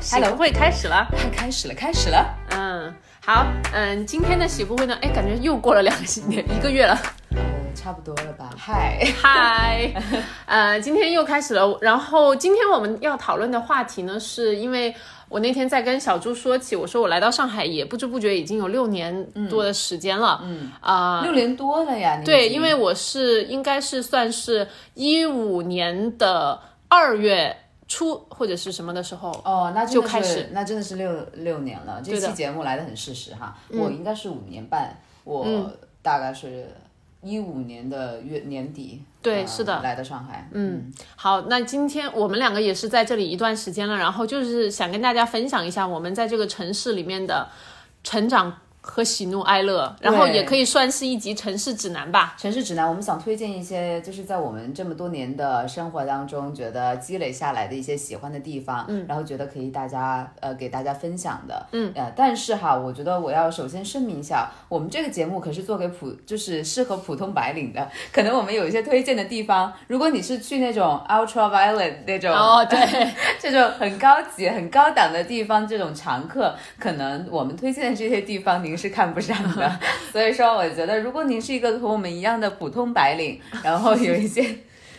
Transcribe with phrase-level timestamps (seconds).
[0.00, 2.24] 喜福会开始了， 开始了，开始了。
[2.50, 5.94] 嗯，好，嗯，今天的喜福会呢，哎，感觉又过了两
[6.28, 6.96] 年一个月了，
[7.30, 7.38] 呃，
[7.74, 8.50] 差不多了吧？
[8.56, 9.92] 嗨，嗨，
[10.46, 11.76] 呃，今天又开始了。
[11.80, 14.94] 然后今天我们要讨论的话题呢，是因为
[15.28, 22.20] 我那天在跟小朱说起，我说我来到上海也不知不觉已经有六年多的时间了，嗯啊、六年多了呀。
[22.24, 27.54] 对，因为我是应该是算是一五年的二月
[27.88, 32.00] 初或者是什么的时候，哦，那就开始，那真的是六六年了。
[32.04, 35.70] 这期节目来的很适时哈，我应该是五年半，我
[36.02, 36.70] 大概是
[37.22, 39.80] 一五年的月年底，呃对是的。
[39.82, 40.48] 来的上海。
[40.52, 47.48] 嗯，好，那今天我们两个也是在这里一段时间了，然后就是想跟大家分享一下我们在这个城市里面的
[48.04, 48.58] 成长
[48.90, 52.34] 和喜怒哀乐，然后也可以算是一集城市指南吧。
[52.38, 72.78] 城市指南，我们想推荐一些，就是在我们这么多年的生活当中，觉得积累下来的一些喜欢的地方，嗯，然后觉得可以大家呃给大家分享的，嗯，呃，但是哈，我觉得我要首先声明一下，我们这个节目可是做给普，就是适合普通白领的， 可能我们有一些推荐的地方，如果你是去那种 ultra violet 那种，哦，对，
[73.38, 79.78] 这种很高级、很高档的地方，这种常客，可能我们推荐的这些地方您是看不上的。
[80.12, 84.42] 所以说，我觉得如果您是一个和我们一样的普通白领，然后有一些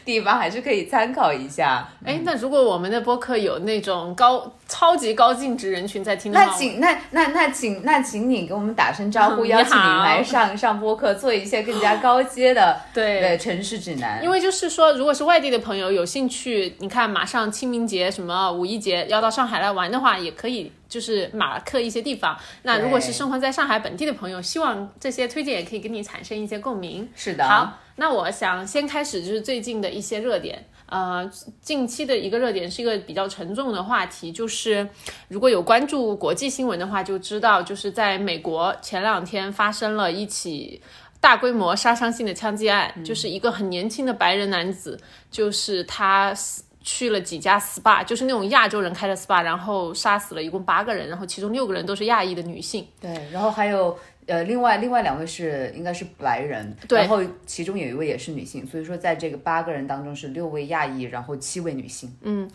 [0.09, 1.87] 地方还是可以参考一下。
[2.03, 14.23] 哎，那如果我们的播客有那种高超级高净值人群在听的话，那请那那那请那请你给我们打声招呼， 你邀请您来上 上播客，做一些更加高阶的对的城市指南。
[14.23, 22.35] 因为就是说，如果是外地的朋友有兴趣，你看马上清明节、什么五一节要到上海来玩的话，也可以就是马克一些地方。
[22.63, 27.07] 那如果是生活在上海本地的朋友，希望这些推荐也可以跟你产生一些共鸣。
[27.15, 30.65] 是的，好，那我想先开始就是最近的一些热点。
[30.87, 31.29] 呃，
[31.61, 34.89] 近期的一个热点是一个比较沉重的话题，就是
[35.27, 40.81] 如果有关注国际新闻的话，就知道就是在美国前两天发生了一起
[41.19, 44.99] 大规模杀伤性的枪击案，就是一个很年轻的白人男子，
[45.29, 52.87] 就是他死去了几家 SPA，就是那种亚洲人开的 SPA，然后杀死了一共八个人，然后其中六个人都是亚裔的女性。
[52.99, 53.95] 对，然后还有
[54.29, 62.15] 呃，另外另外两位是应该是白人，对然后其中有一位也是女性，所以说在这个八个人当中是六位亚裔，然后七位女性。
[62.21, 62.47] 嗯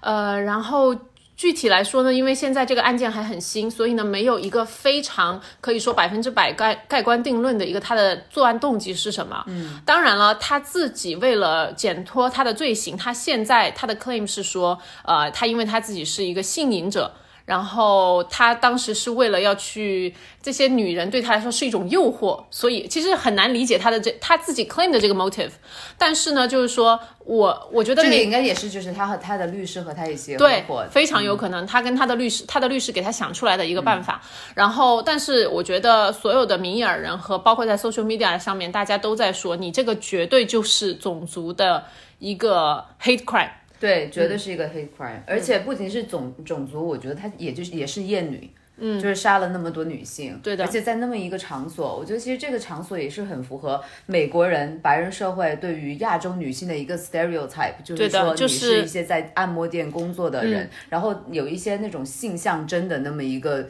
[0.00, 0.94] 呃，然后
[1.34, 9.42] 具体来说呢，因为现在这个案件还很新，所以呢，没有一个非常可以说百分之百盖盖棺定论的一个他的作案动机是什么。
[9.46, 17.10] 嗯，当然了，他自己为了减脱他的罪行，他现在他的 claim 是说，呃，他因为他自己是一个性瘾者。
[17.44, 25.50] 然后他当时是为了要去，这些女人对他来说是一种诱惑，所以其实很难理解他的这他自己 claim 的这个 motive。
[25.98, 34.22] 但是呢，就是说我我觉得你这个应该也是就是他和他的律师和他一起对，，非常有可能他跟他的律师，他的律师给他想出来的一个办法。
[34.54, 41.84] 然后，但是我觉得所有的明眼人和包括在 social media 上面，大家都在说，你这个绝对就是种族的
[42.18, 43.50] 一个 hate crime。
[43.78, 44.28] 对，绝嗯。
[44.28, 48.50] 对是一个 hate crime，、而且不仅是种种族，我觉得他也就是也是厌女。
[48.76, 50.64] 嗯，就是杀了那么多女性，对的。
[50.64, 63.68] 而且在那么一个场所，我觉得其实这个场所也是很符合美国人白人社会对于亚洲女性的一个 stereotype，就是说你是是一些在按摩店工作的人，然后有一些那种性象征的那么一个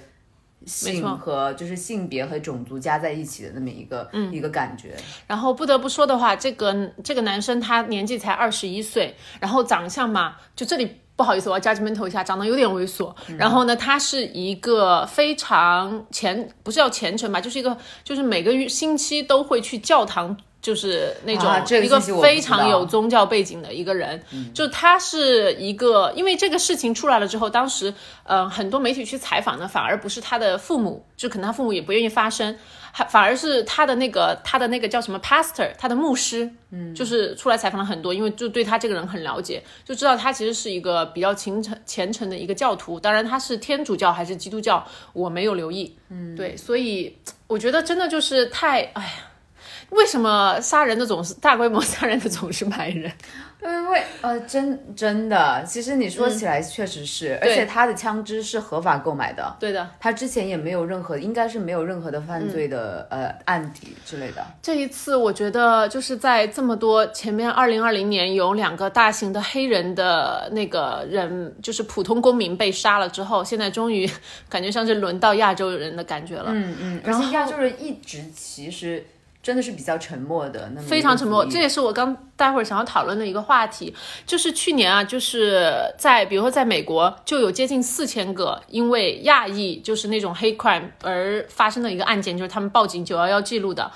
[0.67, 4.97] 性错和就是性别和种族加在一起的那么一个、一个感觉。
[5.27, 13.15] 然后不得不说的话，这个这个男生他年纪才二十一岁，然后长相嘛，就这里不好意思，我要 judgmental 一下，长得有点猥琐。
[13.39, 20.37] 然后呢，他是一个非常虔，不是叫虔诚吧，就是一个就是每个月星期都会去教堂。
[20.65, 24.19] 就是那种啊这个一个非常有宗教背景的一个人，
[24.55, 27.93] 就他是一个，因为这个事情出来了之后，当时
[28.23, 32.57] 呃很多媒体去采访呢，反而不是他的父母，就可能他父母也不愿意发声，
[32.91, 42.99] 还反而是他的那个他的那个叫什么 pastor，他的牧师，嗯，就是出来采访了很多，因为就对他这个人很了解，就知道他其实是一个比较虔诚虔诚的一个教徒。
[42.99, 44.83] 当然他是天主教还是基督教，
[45.13, 47.15] 我没有留意，嗯，对，所以
[47.49, 49.11] 我觉得真的就是太哎呀。
[49.95, 53.11] 为什么杀人的总是大规模杀人的总是白人？
[53.63, 64.45] 因为呃，真真的，其实你说起来确实是，而且他的枪支是合法购买的，对的，他之前也没有任何，应该是没有任何的犯罪的、呃案底之类的。
[64.61, 74.07] 这一次我觉得就是在这么多前面，二零二零年有两个大型的黑人的那个人，就是普通公民被杀了之后，现在终于
[74.51, 76.51] 感觉像是轮到亚洲人的感觉了。
[76.51, 79.03] 嗯嗯，然后亚洲人一直其实
[79.45, 81.45] 真的是比较沉默的，那么非常沉默。
[81.45, 83.95] 这也是我刚待会儿想要讨论的一个话题，
[84.27, 93.93] 就是去年啊，就是在比如说在美国就有接近四千个因为亚裔就是那种黑 crime 而发生的一个案件，就是他们报警九幺幺记录的。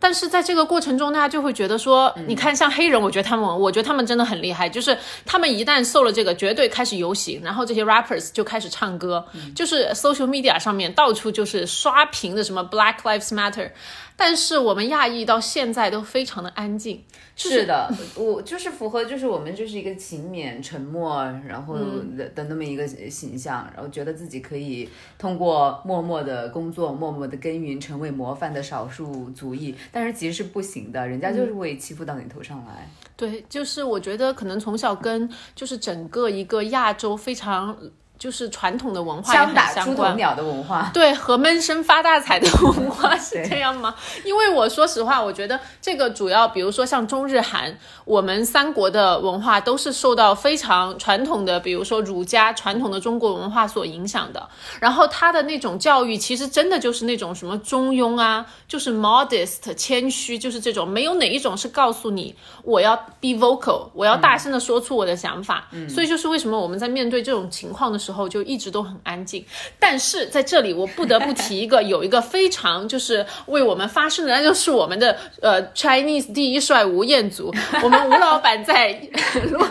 [0.00, 4.96] 但是在这个过程中，大家就会觉得说，你看像黑人，我觉得他们，我觉得他们真的很厉害，就是
[5.26, 13.72] 他们一旦受了这个，绝对开始游行，然后这些 rappers 就开始唱歌，就是 social media 上面到处就是刷屏的什么 Black Lives Matter，
[14.20, 17.04] 但是我们亚裔到现在都非常的安静，
[17.36, 22.16] 是的，我就是符合，就是我们就是一个勤勉、沉默，然后嗯。
[22.16, 31.56] 的的那么一个形象，然后觉得自己可以通过默默的工作、默默的耕耘，成为模范的少数族裔，但是其实是不行的，人家就是嗯。
[31.56, 32.90] 会欺负到你头上来。
[33.16, 37.76] 对，就是我觉得可能从小跟就是整个一个亚洲非常
[38.18, 40.08] 就是传统的文化打出头。
[40.14, 43.94] 鸟的文化， 对，和闷声发大财的 文化是这样吗？
[44.24, 54.48] 因为我说实话，我觉得这个主要，比如说像中日韩，我们三国的文化都是受到非常传统的，比如说儒家传统的中国文化所影响的。
[54.80, 62.34] 然后他的那种教育，其实真的就是那种什么中庸啊，就是 modest 谦虚，就是这种，没有哪一种是告诉你
[62.64, 65.68] 我要 be vocal，我要大声的说出我的想法。
[65.88, 69.44] 所以就是为什么我们在面对这种情况的时候，就一直都很安静。
[69.78, 77.52] 但是在这里，我不得不提一个，有一个非常就是为我们发声的，那就是我们的呃 Chinese 第一帅吴彦祖，
[77.82, 79.00] 我们吴老板在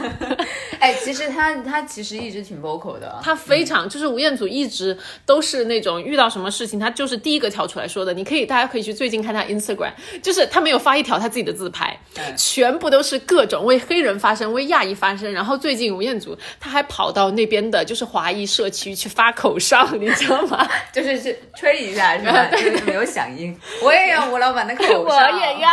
[0.80, 4.96] 哎，其实他他其实一直挺 vocal 的，他非常就是吴彦祖一直
[5.26, 8.14] 都是那种遇到什么事情，他就是第一个跳出来说的。
[8.14, 9.92] 你可以大家可以去最近看他 Instagram，
[10.22, 12.00] 就是他没有发一条他自己的自拍，
[12.36, 15.32] 全部都是各种为黑人发声、为亚裔发声。
[15.32, 20.68] 然后最近吴彦祖他还跑到那边的就是华裔社区去发口哨，你知道吗？
[20.92, 22.46] 就是是吹一下是吧？
[22.52, 23.58] 就是没有响应。
[23.84, 25.70] 我也要吴老板的口哨，我也要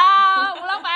[0.54, 0.92] 吴老板。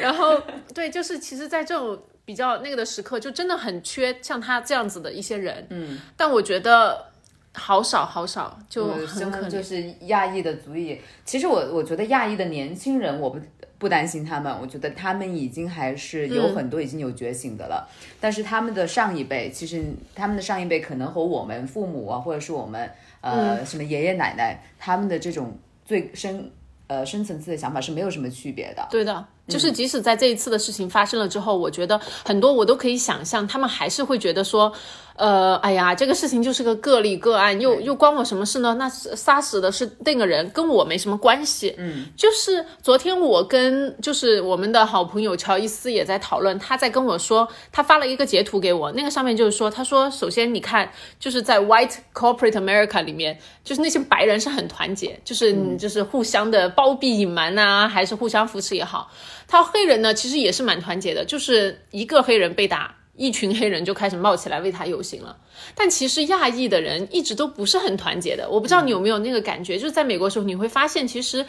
[0.00, 0.40] 然后
[0.74, 5.66] 对，就是其实，在这种比较那个的时刻，就真的很缺像他这样子的一些人。
[5.70, 7.06] 嗯，但我觉得
[7.54, 9.40] 好少好少，就很可怜。
[9.40, 11.00] 真的就是亚裔的族裔。
[11.24, 13.40] 其实我我觉得亚裔的年轻人，我不
[13.78, 17.88] 不担心他们，我觉得他们已经还是有很多已经有觉醒的了。
[18.20, 19.84] 但是他们的上一辈，其实
[20.14, 22.90] 他们的上一辈可能和我们父母啊，或者是我们
[23.20, 26.50] 呃、什么爷爷奶奶，他们的这种最深
[26.86, 28.86] 呃深层次的想法是没有什么区别的。
[28.90, 34.72] 对的，就是即使在这一次的事情发生了之后，我觉得很多我都可以想象，他们还是会觉得说，
[35.14, 38.74] 呃，哎呀，这个事情就是个个例个案，又又关我什么事呢？
[38.78, 41.74] 那杀死的是那个人，跟我没什么关系。
[41.78, 50.90] 嗯，就是昨天我跟就是我们的好朋友乔伊斯也在讨论，他在跟我说，他发了一个截图给我，那个上面就是说，他说首先你看，
[51.20, 59.08] 就是在 White Corporate America 里面，就是那些白人是很团结，就是、就是互相的包庇隐瞒呐、还是互相扶持也好。
[59.48, 65.36] 他黑人呢，其实也是蛮团结的，就是一个黑人被打，一群黑人就开始冒起来为他游行了。
[65.74, 71.44] 但其实亚裔的人一直都不是很团结的，我不知道你有没有那个感觉，就是在美国的时候，你会发现其实。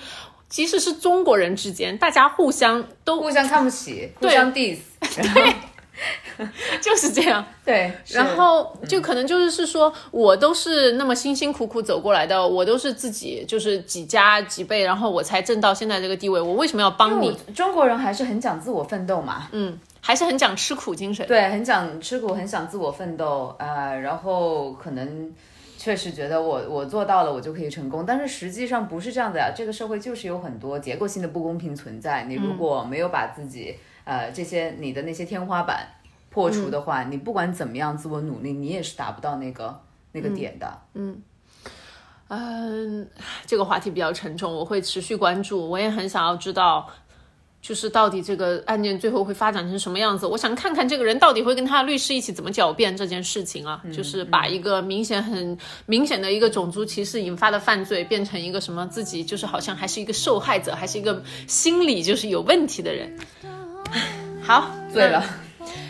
[0.49, 4.77] 即使是中国人之间，大家互相都互相看不起，互相 diss，
[5.21, 5.41] 然后
[6.81, 17.35] 就是这样，对， 然后就可能就是是说，我都是那么辛辛苦苦走过来的，我都是自己就是几家几辈，然后我才挣到现在这个地位，我为什么要帮你？
[17.55, 21.25] 中国人还是很讲自我奋斗嘛，嗯，还是很讲吃苦精神。
[21.27, 25.33] 对，很讲吃苦，很想自我奋斗，呃，然后可能
[25.77, 29.51] 确实觉得我我做到了，我就可以成功，但是实际上不是这样的呀。
[29.55, 35.85] 这个社会就是有很多结构性的不公平存在，你如果没有把自己、呃这些你的那些天花板
[36.37, 40.71] 破除的话，你不管怎么样自我努力，你也是达不到那个那个点的。
[40.93, 41.19] 嗯，
[42.27, 43.09] 嗯
[43.47, 46.87] 这个话题比较沉重，我会持续关注，我也很想要知道。
[47.59, 50.27] 就是到底这个案件最后会发展成什么样子？
[50.27, 53.81] 我想看看这个人到底会跟他的律师一起怎么狡辩这件事情啊！
[53.91, 63.17] 就是把一个明显很明显的一个种族歧视引发的犯罪，变成一个什么自己就是好像还是一个受害者，还是一个心理就是有问题的人。
[64.39, 65.21] 好，醉了。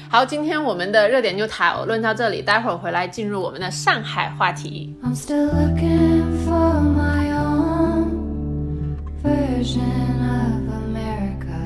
[0.10, 4.96] 好，今天我们的热点就讨论到这里，待会儿回来进入我们的上海话题。
[5.04, 9.82] I'm still looking for my own version
[10.22, 11.60] of America.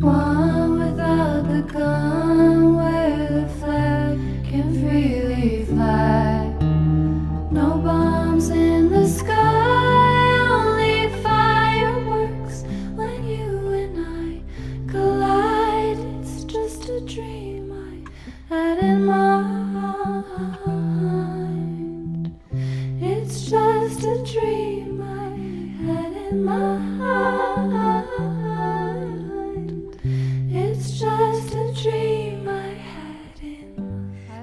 [0.00, 2.76] One without the gun,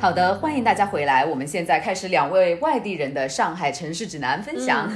[0.07, 1.25] 好的，欢迎大家回来。
[1.25, 4.89] 我们现在开始两位外地人的上海城市指南分享。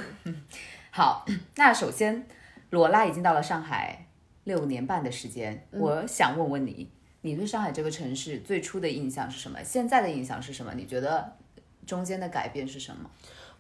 [0.89, 1.25] 好，
[1.57, 2.25] 那首先，
[2.69, 4.05] 罗拉已经到了上海
[4.45, 6.89] 六年半的时间，我想问问你，
[7.23, 9.61] 你对上海这个城市最初的印象是什么？
[9.65, 10.71] 现在的印象是什么？
[10.77, 11.35] 你觉得
[11.85, 13.09] 中间的改变是什么？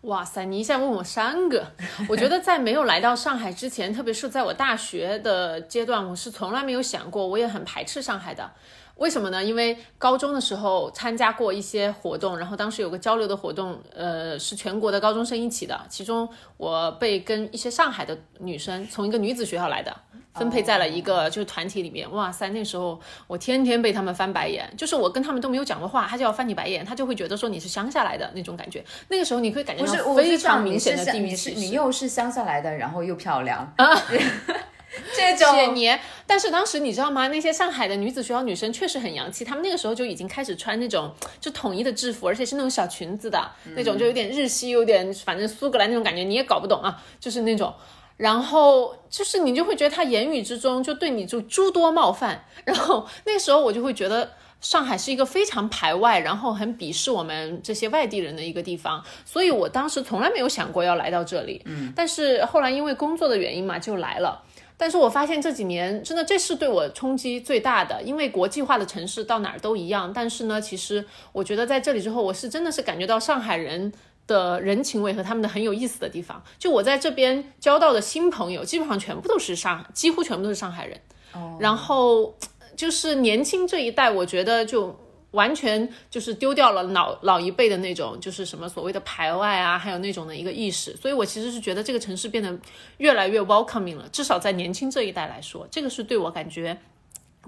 [0.01, 1.63] 哇塞，你一下问我三个，
[2.09, 8.49] 我觉得在没有来到上海之前，特别是在我大学的阶段，我是从来没有想过，我也很排斥上海的。
[8.95, 9.43] 为什么呢？
[9.43, 16.27] 因为高中的时候参加过一些活动，然后当时有个交流的活动，呃，是全国的高中生一起的，其中
[16.57, 19.95] 我被跟一些上海的女生从一个女子学校来的。
[20.33, 22.47] 分配在了一个就是团体里面，哇塞！
[22.49, 28.83] 那时候我天天被他们翻白眼，就是我跟他们都没有讲过话，他就要翻你白眼，他就会觉得说你是乡下来的那种感觉。
[29.09, 31.55] 那个时候你会感觉到非常明显的地域歧视。
[31.55, 33.93] 是你又是乡下来的，然后又漂亮啊，
[35.13, 37.27] 这些种年，但是当时你知道吗？
[37.27, 47.73] 那些上海的女子学校女生确实很洋气，她们那个时候就已经开始穿那种就统一的制服，而且是那种小裙子的、那种，就有点日系，有点反正苏格兰那种感觉，你也搞不懂啊，就是那种。
[48.21, 54.29] 然后就是你就会觉得他言语之中就对你就诸多冒犯， 然后那时候我就会觉得
[54.61, 61.63] 上海是一个非常排外，然后很鄙视我们这些外地人的一个地方，所以我当时从来没有想过要来到这里。
[61.65, 64.43] 嗯，但是后来因为工作的原因嘛，就来了。
[64.77, 73.91] 但是我发现这几年真的这是对我冲击最大的，因为国际化的城市到哪儿都一样，但是呢，其实我觉得在这里之后，我是真的是感觉到上海人
[74.31, 76.41] 的人情味和他们的很有意思的地方。
[76.57, 80.99] 就我在这边交到的新朋友，基本上全部都是上，几乎全部都是上海人。
[81.33, 82.35] 哦，然后
[82.75, 84.97] 就是年轻这一代，我觉得就
[85.31, 90.95] 完全就是丢掉了老老一辈的那种，就是什么所谓的排外啊，还有那种的一个意识。
[90.95, 92.57] 所以我其实是觉得这个城市变得
[92.97, 96.77] 越来越 welcoming 了，至少在年轻这一代来说，这个是对我感觉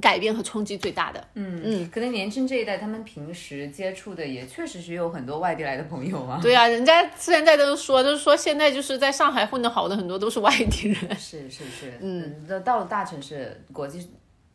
[0.01, 1.27] 改变和冲击最大的。
[1.35, 6.39] 嗯嗯，可能年轻这一代他们平时接触的也确实是有很多外地来的朋友啊。
[6.41, 11.15] 对啊，人家现在都说，就是说现在就是在上海混得好的很多都是外地人。
[11.15, 14.09] 是是是，嗯，那到了大城市，国际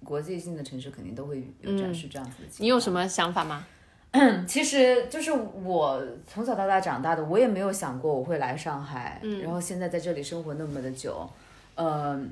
[0.04, 2.48] 国际性的城市肯定都会有展示这样子的。
[2.58, 3.64] 你有什么想法吗？
[4.48, 11.28] 其实就是我从小到大长大的，我也没有想过我会来上海，然后现在在这里生活那么的久，
[11.74, 12.28] 嗯、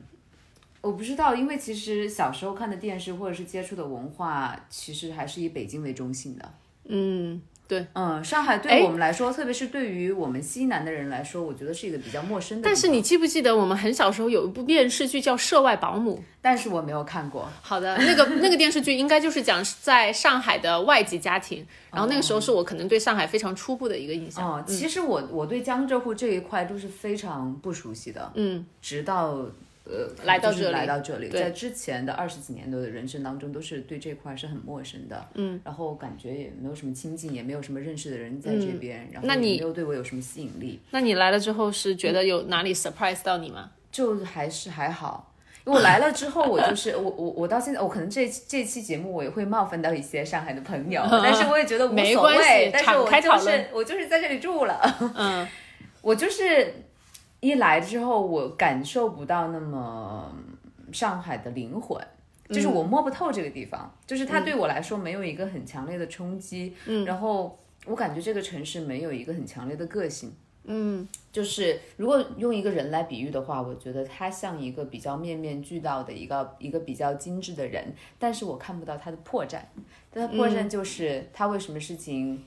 [0.86, 6.48] 我不知道，因为其实小时候看的电视或者是接触的文化，其实还是以北京为中心的。
[6.88, 7.84] 嗯，对。
[7.94, 12.64] 嗯，上海哎对我们来说，特别是对于我们西南的人来说，我觉得是一个比较陌生的。
[12.64, 16.18] 但是你记不记得我们很小时候有一部电视剧叫《涉外保姆》？
[16.40, 17.48] 但是我没有看过。
[17.60, 24.48] 好的，那个那个电视剧应该就是讲在上海的外籍家庭，然后那个时候是我可能对上海非常初步的一个印象。
[24.48, 29.44] 哦，其实我我对江浙沪这一块都是非常不熟悉的，嗯，直到
[29.88, 30.72] 呃来到这里。
[30.72, 43.70] 来到这里，在之前的二十几年的人生当中，都是对这块是很陌生的，嗯，然后感觉也没有什么亲近，也没有什么认识的人在这边，然后你也没有对我有什么吸引力，那你来了之后是觉得有哪里 surprise 到你吗？
[43.90, 45.32] 就还是还好。
[45.64, 54.80] 因为我来了之后，我就是我我我到现在，我可能这这期节目我也会冒犯到一些上海的朋友， 但是我也觉得无所没关系谓，但是敞我就是我就是在这里住了，
[55.16, 55.44] 嗯，
[56.02, 56.72] 我就是
[57.40, 60.34] 一来之后，我感受不到那么
[60.92, 62.00] 上海的灵魂，
[62.48, 70.32] 就是我摸不透这个地方，就是它对我来说没有一个很强烈的冲击，嗯，然后我感觉这个城市没有一个很强烈的个性。
[70.68, 79.60] 嗯，就是如果用一个人来比喻的话，我觉得他像一个比较面面俱到的一个一个比较精致的人，但是我看不到他的破绽。
[80.10, 82.42] 他的破绽就是他为什么事情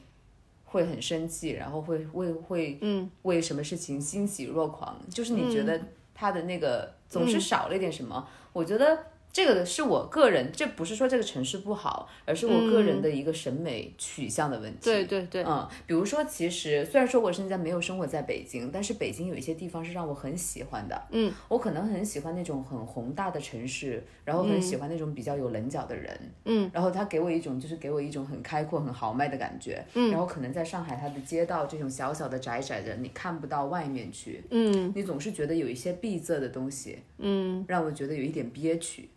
[0.71, 5.79] 会很生气，然后会为会嗯为什么事情欣喜若狂，就是你觉得
[6.13, 8.27] 他的那个总是少了一点什么。
[8.53, 14.79] 我觉得这个是我个人，这不是说这个城市不好，而是我个人的一个审美取向的问题。
[14.83, 20.99] 对对对，嗯，比如说，其实虽然说我现在没有生活在北京，但是北京有一些地方是让我很喜欢的。
[21.11, 26.19] 嗯，我可能很喜欢那种很宏大的城市，然后很喜欢那种比较有棱角的人。
[26.45, 29.85] 嗯，然后他给我一种就是给我一种很开阔、很豪迈的感觉。
[29.93, 34.43] 嗯，然后可能在上海，它的街道这种小小的、窄窄的，你看不到外面去。
[34.49, 36.97] 嗯，你总是觉得有一些闭塞的东西。
[37.19, 39.07] 嗯，让我觉得有一点憋屈。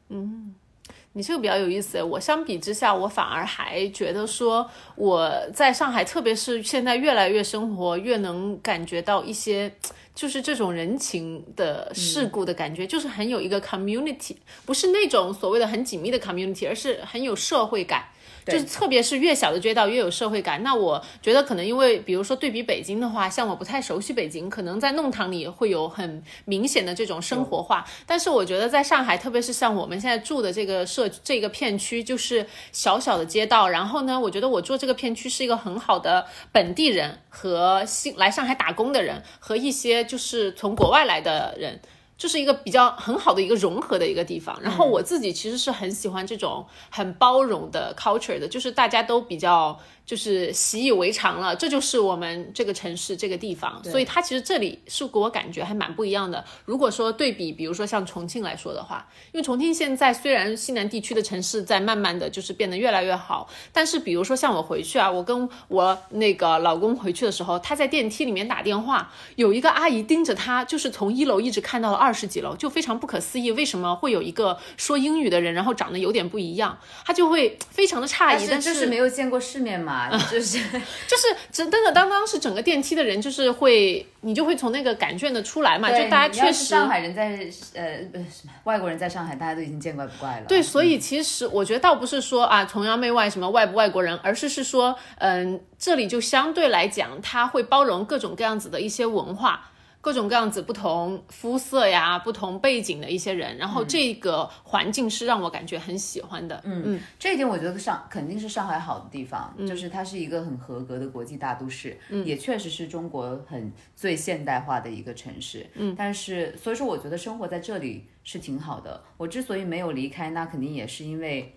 [1.13, 2.03] 你这个比较有意思。
[2.03, 9.73] 我相比之下，我反而还觉得说我在上海，特别是现在越来越生活，越能感觉到一些。
[10.15, 18.05] 就是这种人情的世故的感觉，就是很有一个 community，不是那种所谓的很紧密的 community，而是很有社会感。
[18.47, 20.63] 就是特别是越小的街道越有社会感。
[20.63, 27.85] 那我觉得可能因为，比如说对比北京的话，像我不太熟悉北京，可能在弄堂里会有很明显的这种生活化。
[28.07, 33.69] 但是我觉得在上海，特别是像我们现在住的这个社这个片区，就是小小的街道。
[33.69, 41.81] 然后呢，我觉得我住这个片区是一个很好的本地人和新来上海打工的人和一些就是从国外来的人。
[42.23, 49.77] 就是一个比较很好的一个融合的一个地方，然后我自己其实是很喜欢这种很包容的 culture 的，就是大家都比较
[50.07, 56.43] 就是习以为常了，这就是我们这个城市这个地方，所以它其实这里是给我感觉还蛮不一样的。
[56.65, 72.13] 如果说对比，比如说像重庆来说的话，因为重庆现在虽然西南地区的城市在慢慢的就是变得越来越好，但是比如说像我回去啊，我跟我那个老公回去的时候，他在电梯里面打电话，有一个阿姨盯着他，就是从一楼一直看到了二。
[72.13, 78.47] 十几楼就非常不可思议，为什么会有一个说英语的人，然后长得有点不一样，他就会非常的诧异。
[78.49, 79.92] 但是就是没有见过世面嘛，
[80.31, 80.59] 就是
[81.07, 87.31] 就是真的当当是整个电梯的人就是会，你就会从那个感卷的出来嘛，就大家确实上海人在
[87.75, 90.47] 呃什么外国人在上海，大家都已经见怪不怪了。
[90.47, 99.69] 对，所以其实我觉得倒不是说啊崇洋媚外什么外不外国人，而是是说嗯这里就相对来讲，他会包容各种各样子的一些文化。
[100.03, 106.61] 各种各样子不同肤色呀、不同背景的一些人，然后这个环境是让我感觉很喜欢的。
[106.65, 115.65] 嗯嗯，这一点我觉得上肯定是上海好的地方，就是它是一个很合格的国际大都市，也确实是中国很最现代化的一个城市。
[115.75, 119.05] 嗯，但是所以说我觉得生活在这里是挺好的。
[119.17, 121.55] 我之所以没有离开，那肯定也是因为，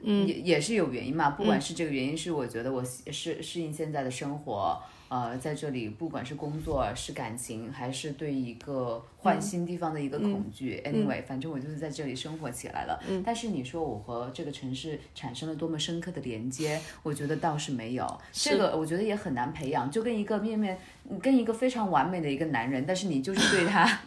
[0.00, 1.28] 嗯，也也是有原因嘛。
[1.28, 4.80] 不管是这个原因是我觉得我适适应现在的生活。
[5.08, 13.00] 呃，在这里，不管是工作、是感情，还是对一个换新地方的一个恐惧，anyway，反正我就是在这里生活起来了。
[13.24, 18.20] 但是你说我和这个城市产生了多么深刻的连接，我觉得倒是没有。
[18.32, 20.76] 这个我觉得也很难培养，就跟一个面面，
[21.22, 24.00] 跟一个非常完美的一个男人，但是你就是对他。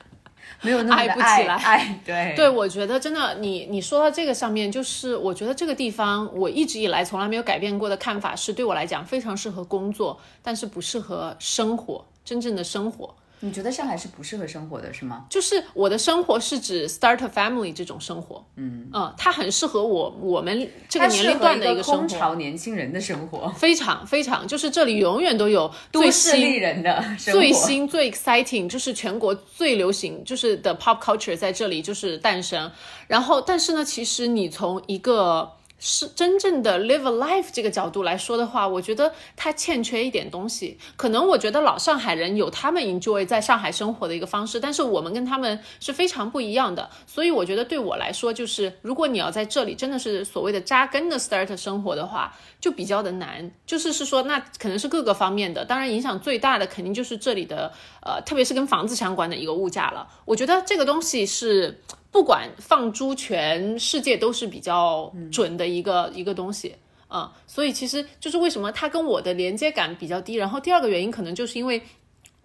[0.62, 13.16] 没有那么的爱，爱对 对，我觉得真的，你你说到这个上面，就是我觉得这个地方，我一直以来从来没有改变过的看法是，对我来讲非常适合工作，但是不适合生活，真正的生活。
[13.42, 15.26] 你觉得上海是不适合生活的，是吗？
[15.30, 32.70] 就是我的生活是指 start a family 这种生活，嗯嗯，它很适合我我们这个年龄段的一个生活，空巢年轻人的生活，非常非常，就是这里永远都有 都市丽人的最新最 exciting，就是全国最流行就是的 pop culture 在这里就是诞生，
[33.08, 35.54] 然后但是呢，其实你从一个。
[35.80, 40.78] 是真正的 live a life 这个角度来说的话，我觉得它欠缺一点东西。
[40.98, 46.90] 可能我觉得老上海人有他们 enjoy 在上海生活的一个方式，但是我们跟他们是非常不一样的。
[47.08, 53.50] 所以我觉得对我来说，就是如果你要在这里真的是所谓的扎根的 start 生活的话，就比较的难。
[53.66, 60.08] 就是是说，那可能是各个方面的，当然影响最大的肯定就是这里的呃，特别是跟房子相关的一个物价了。
[60.26, 61.80] 我觉得这个东西是。
[62.12, 66.76] 不管放诸全世界都是比较准的一个一个东西
[67.08, 70.34] 啊，所以其实就是为什么它跟我的连接感比较低。
[70.34, 71.82] 然后第二个原因可能就是因为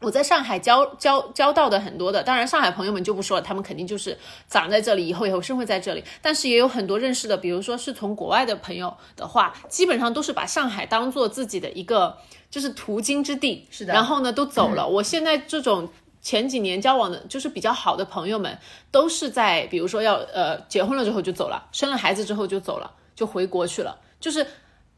[0.00, 4.16] 我在上海交交交到的很多的，当然上海朋友们就不说了，他们肯定就是
[4.48, 6.04] 长在这里，以后也会生活在这里。
[6.20, 12.14] 但是也有很多认识的，比如说是从国外的朋友的话，基本上都是把上海当做自己的一个
[12.50, 13.94] 就是途经之地，是的。
[13.94, 14.86] 然后呢，都走了。
[14.88, 15.88] 我现在这种。
[16.24, 18.58] 前几年交往的就是比较好的朋友们，
[18.90, 24.00] 都是在比如说要呃结婚了之后就走了，生了孩子之后就走了，就回国去了。
[24.18, 24.44] 就是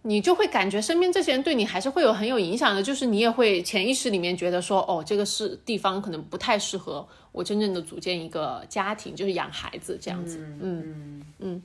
[0.03, 10.39] 你就会感觉身边这些人对你还是会有很有影响的，就是你也会潜意识里面觉得说，哦，这个是地方可能不太适合我真正的组建一个家庭，就是养孩子这样子。
[10.61, 11.63] 嗯嗯。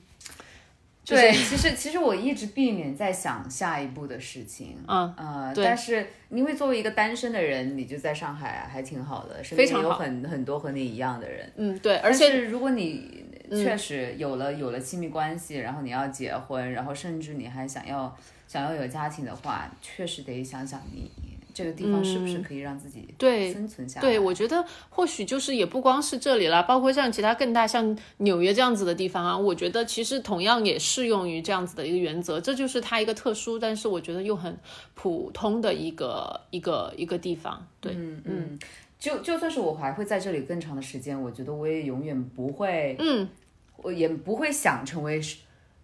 [1.04, 21.10] 对，其实其实我一直避免在想下一步的事情，嗯呃，但是因为作为一个单身的人，你就在上海还挺好的，身边有很很多和你一样的人，嗯对，而且如果你确实有了有了亲密关系，然后你要结婚，然后甚至你还想要想要有家庭的话，确实得想想你。
[21.54, 24.06] 这个地方是不是可以让自己对生存下来？
[24.06, 32.40] 对，我觉得或许就是也不光是这里啦，包括像其他更大像纽约这样子的地方啊，我觉得其实同样也适用于这样子的一个原则。
[32.40, 34.58] 这就是它一个特殊，但是我觉得又很
[34.94, 37.66] 普通的一个一个一个地方。
[37.80, 38.58] 对，嗯嗯，
[38.98, 43.28] 就就算是我还会在这里更长的时间，我觉得我也永远不会，嗯，
[43.76, 45.20] 我也不会想成为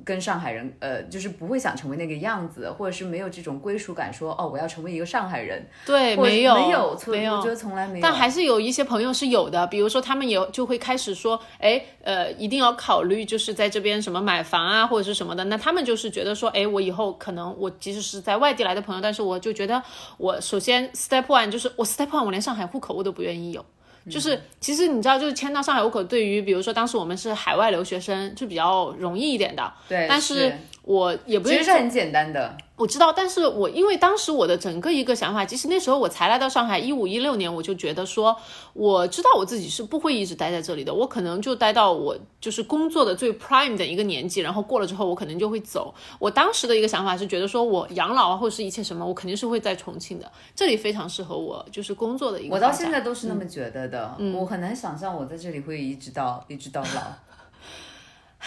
[0.05, 8.03] 跟上海人，呃，就是不会想成为那个样子，或者是没有这种归属感说，哦，我要成为一个上海人，对，没有没有，错没有我觉得从来没有。
[8.03, 15.45] 但还是有一些朋友是有的，比如说他们也就会开始说，哎，呃，一定要考虑就是在这边什么买房啊，或者是什么的。
[15.45, 19.83] 那他们就是觉得说，哎，我以后可能我即使是在外地来的朋友，但是我就觉得
[20.17, 23.65] 我首先 step one 就是我 step one 我连上海户口我都不愿意有。
[24.09, 29.73] 就是，其实你知道，就是签到上海户口，对于比如说当时我们是海外留学生，就比较容易一点的。
[29.89, 30.53] 对，但是
[30.89, 32.57] 我也不其实是很简单的。
[32.75, 38.35] 我知道，但是我因为当时我的整个一个想法，其实那时候我才来到上海，一五一六年，我就觉得说，
[38.73, 45.95] 我知道我自己是不会一直待在这里的，我可能就待到我就是工作的最 prime 的一个年纪，然后过了之后，我可能就会走。
[46.19, 52.55] 我当时的一个想法是觉得说，我养老啊，或者是一切什么，我肯定是会在重庆的，这里非常适合我，就是工作的一个。
[52.55, 56.89] 我到现在都是那么觉得的，我很难想象我在这里会一直到一直到老。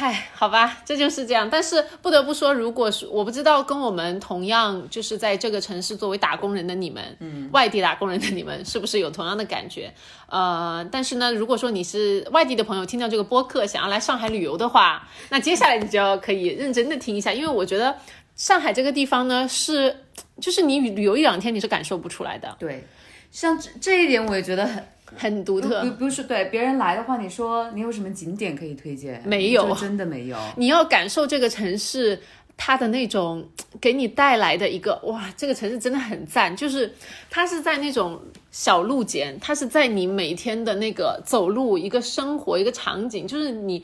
[0.02, 1.48] 嗨，好吧，这就是这样。
[1.48, 9.94] 但是不得不说，如果是我不知道跟我们同样就是在这个城市作为打工人的你们，嗯，外地打工人的你们，是不是有同样的感觉？
[10.26, 17.96] 呃，但是呢，如果说你是外地的朋友，听到这个播客想要来上海旅游的话，那接下来你就要可以认真的听一下，因为我觉得
[18.36, 19.96] 上海这个地方呢，是
[20.42, 22.84] 就是你旅游一两天你是感受不出来的，对，
[23.30, 24.84] 像这这一点我也觉得很
[25.16, 25.84] 很独特。
[25.86, 29.22] 不不是对别人来的话，你说你有什么景点可以推荐？
[29.26, 30.38] 没有真的没有。
[30.58, 32.20] 你要感受这个城市
[32.56, 33.48] 它的那种
[33.80, 36.94] 给你带来的一个哇，这个城市真的很赞，就是
[37.30, 38.22] 它是在那种
[38.52, 43.84] 小路间，它是在你每天的那个走路一个生活一个场景，就是你。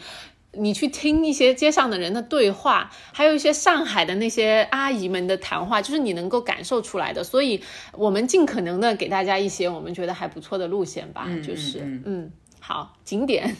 [0.54, 7.24] 你去听一些街上的人的对话，还有一些上海的那些阿姨们的谈话，就是你能够感受出来的。
[7.24, 7.62] 所以，
[7.94, 11.28] 我们尽可能的给大家一些我们觉得还不错的路线吧。
[11.46, 13.56] 就是，嗯好，景点，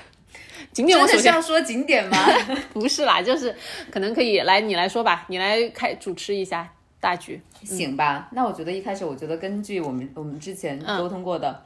[0.72, 2.16] 景点我首先要说景点吗？
[2.72, 3.54] 不是啦，就是
[3.90, 7.40] 可能可以来你来说吧，你来开主持一下大局。
[7.64, 11.64] 行吧，那我觉得一开始，我觉得根据我们我们之前沟通过的，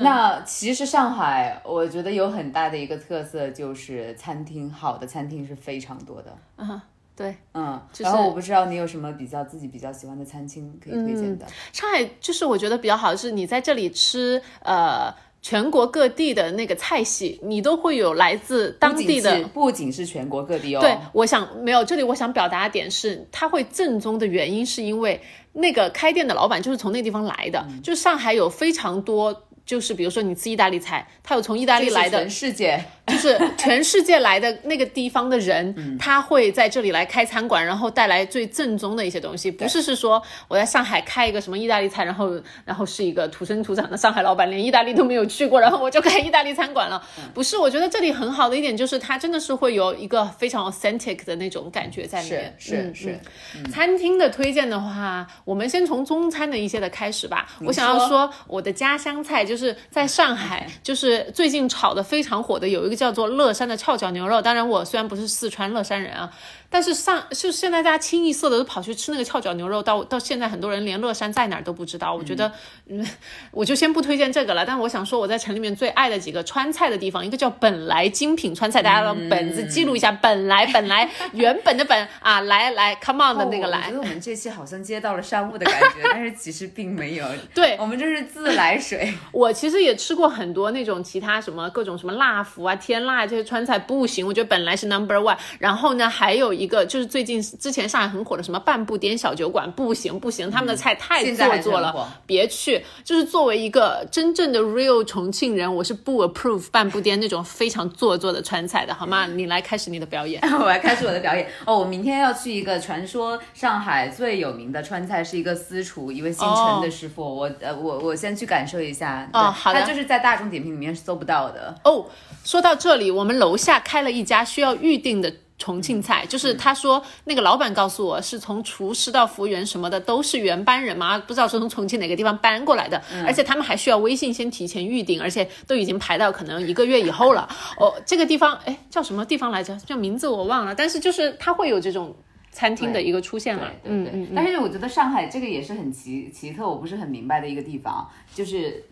[0.00, 6.36] 那其实上海，我觉得有很大的一个特色就是餐厅，好的餐厅是非常多的。
[6.56, 6.82] 啊，
[7.14, 11.46] 对，嗯，就是然后我不知道你有什么比较自己比较喜欢的餐厅可以推荐的。
[11.72, 25.20] 上海就是我觉得比较好的是，你在这里吃呃全国各地的那个菜系，你都会有来自当地的不仅是全国各地哦，对，我想没有，这里我想表达的点是，它会正宗的原因是因为
[25.52, 29.44] 那个开店的老板就是从那个地方来的，嗯就上海有非常多。
[29.70, 42.32] 就是比如说你吃意大利菜，他有从意大利来的全，世界就是全世界来的那个地方的人，嗯他会在这里来开餐馆，然后带来最正宗的一些东西，不是是说我在上海开一个什么意大利菜，然后
[42.64, 47.00] 然后是一个土生土长的上海老板，连意大利都没有去过，然后我就开意大利餐馆了。
[47.18, 52.52] 嗯不是，我觉得这里很好的一点就是它真的是会有一个非常 authentic 的那种感觉在里面。
[52.58, 53.20] 是是嗯是
[53.56, 57.46] 嗯餐厅的推荐的话，我们先从中餐的一些的开始吧。
[57.60, 64.40] 我想要说我的家乡菜，就是是在上海，就是最近炒的非常火的有一个叫做乐山的翘脚牛肉。
[64.40, 66.32] 当然，我虽然不是四川乐山人啊，
[66.70, 72.14] 但是上是现在大家清一色的都跑去吃那个翘脚牛肉，到到现在很多人连乐山在哪儿都不知道。
[72.14, 72.50] 我觉得，
[72.88, 73.04] 嗯，
[73.50, 74.64] 我就先不推荐这个了。
[74.64, 83.92] 但我想说，我在城里面最爱的几个川菜的地方，一个叫本来精品川菜，大家用本子记录一下，本来本来 原本的本啊，来来，come on 的那个来哦我觉。
[83.96, 87.26] 得我们这期好像接到了商务的感觉， 但是其实并没有。
[87.52, 89.12] 对我们这是自来水。
[89.32, 95.36] 我其实也吃过很多那种其他什么各种什么辣福啊、天辣这些川菜，不行，我觉得本来是 number one。
[95.58, 102.84] 然后呢，还有一个就是最近之前上海很火的什么半步颠小酒馆，不行不行，他们的菜太做作了，别去。
[103.02, 109.26] 就是作为一个真正的 real 重庆人，我是不 approve 半步颠那种非常做作的川菜的，好吗？
[109.26, 110.38] 你来开始你的表演。
[110.60, 111.78] 我来开始我的表演哦！
[111.78, 117.22] 我明天要去一个传说上海最有名的川菜，是一个私厨，一位姓陈的师傅。
[117.22, 119.26] 我呃，我我先去感受一下。
[119.32, 121.74] 哦好的他就是在大众点评里面是搜不到的。
[121.84, 122.06] 哦，
[122.44, 125.32] 说到这里，我们楼下开了一家需要预定的。
[125.60, 137.46] 重庆菜就是他说那个老板告诉我是从厨师到服务员什么的都是原班人马，不知道是从重庆哪个地方搬过来的，而且他们还需要微信先提前预定，而且都已经排到可能一个月以后了。
[137.78, 139.76] 哦，这个地方哎叫什么地方来着？
[139.76, 142.16] 叫名字我忘了，但是就是它会有这种
[142.50, 143.70] 餐厅的一个出现了。
[143.84, 144.32] 对对嗯嗯嗯。
[144.34, 148.82] 但是我觉得上海这个也是很奇奇特，我不是很明白的一个地方，就是。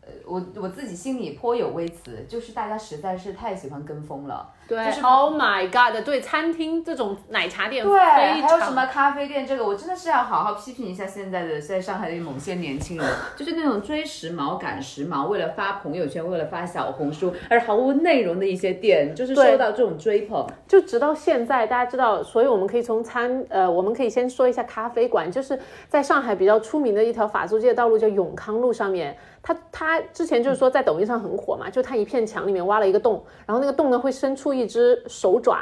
[0.00, 4.50] 呃我我自己心里颇有微词，就是大家实在是太喜欢跟风了。
[4.68, 20.46] 对、就是 o h my God，对，餐厅这种奶茶店对，还有什么咖啡店，这个我真的是要好好批评一下现在的在上海的某些年轻人， 就是那种追时髦、赶时髦，为了发朋友圈、为了发小红书而毫无内容的一些店，就是对受到这种追捧。
[20.66, 29.16] 就直到现在，大家知道，所以我们可以从餐呃，我们可以先说一下咖啡馆，就是在上海比较出名的一条法租界道路，叫永康路上面。
[29.40, 35.60] 它它之前就是说在抖音上很火嘛，就它一片墙里面挖了一个洞，然后那个洞呢会伸出一只手爪。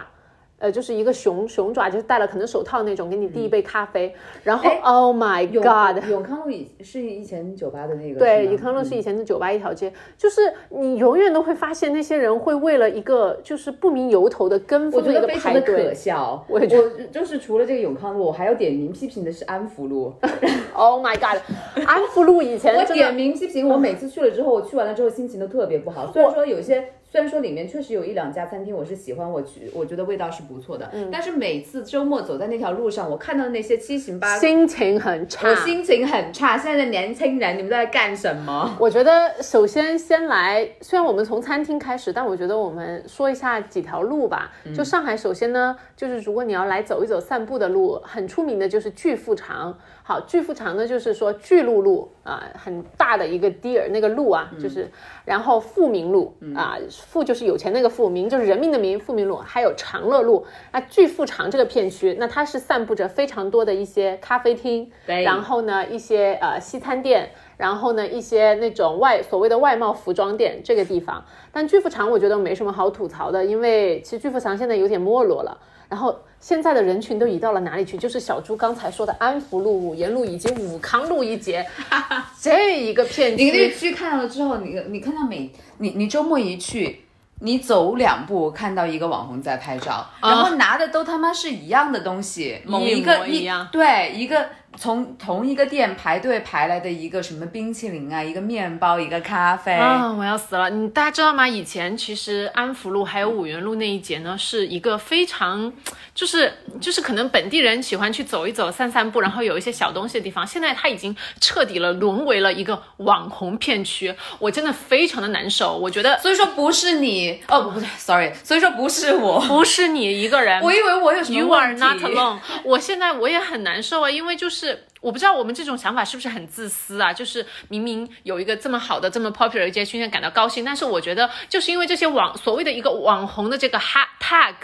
[0.58, 16.42] 呃，就是一个熊熊爪，就是戴了可能手套那种，给你递一杯咖啡，然后哎 Oh my God，永康路以是以前酒吧的那个，对，永康路是以前的酒吧一条街，就是你永远都会发现那些人会为了一个就是不明由头的跟我风的一个觉得非常的排队可笑。
[16.48, 16.66] 我我
[17.12, 20.14] 就是除了这个永康路，我还要点名批评的是安福路。
[20.72, 21.38] Oh my God，
[21.86, 26.10] 安福路以前我点名批评，我每次去了之后，我去完了之后心情都特别不好。
[26.10, 30.90] 虽然说有些，虽然说里面确实有一两家餐厅我是喜欢，我去，我觉得味道是不错的。
[30.92, 35.48] 嗯但是每次周末走在那条路上，我看到那些七行八，心情很差。
[35.48, 36.58] 我心情很差。
[36.58, 38.76] 现在的年轻人，你们在干什么？
[38.78, 44.52] 我觉得首先先来，虽然我们从餐厅开始，但我觉得我们说一下几条路吧。
[44.76, 49.78] 就上海，首先呢，就是如果你要来走一走散步的路，很出名的就是巨富长。
[50.08, 54.88] 好，巨富长呢，就是说巨鹿路啊、很大的一个 deer 那个鹿啊，就是，
[55.24, 60.46] 然后富民路啊，富就是有钱那个富，民就是人民的民，富民路，还有长乐路。
[60.70, 64.88] 那巨富长这个片区，那它是散布着非常多的一些咖啡厅，
[65.24, 67.30] 然后呢一些呃西餐店。
[67.56, 75.58] 然后呢，一些那种外所谓的外贸服装店这个地方，但巨富长我觉得没什么好吐槽的，因为其实巨富长现在有点没落了。
[75.88, 77.96] 然后现在的人群都移到了哪里去？
[77.98, 81.66] 就是小猪刚才说的安福路、五沿路以及武康路一节
[82.40, 83.90] 这一个片你那区。
[83.90, 87.02] 去看了之后，你你看到每你你周末一去。
[87.38, 100.70] 你走两步，看到一个网红在拍照，然后拿的都他妈是一样的东西，某一一个模一样对一个从同一个店排队排来的一个什么冰淇淋啊，一个面包，一个咖啡，啊，我要死了！
[100.70, 101.48] 你大家知道吗？
[101.48, 105.72] 以前其实安福路还有五元路那一节呢，是一个非常，
[106.14, 110.46] 就是就是可能本地人喜欢去走一走、散散步，然后有一些小东西的地方。
[110.46, 115.76] 现在它已经彻底了沦为了一个网红片区，我真的非常的难受。
[115.76, 122.38] 我觉得所以说不是你哦，不不对，sorry， 所以说不是我，不是你一个人，我以为我有什么 You are not alone。
[122.64, 124.65] 我现在我也很难受啊，因为就是
[125.00, 127.12] 我不知道我们这种想法是不是很自私啊？
[127.12, 134.54] 就是明明有一个这么好的、这么 popular 的街区，现在感到高兴，但是我觉得就是因为这些网所谓的一个网红的这个 hashtag，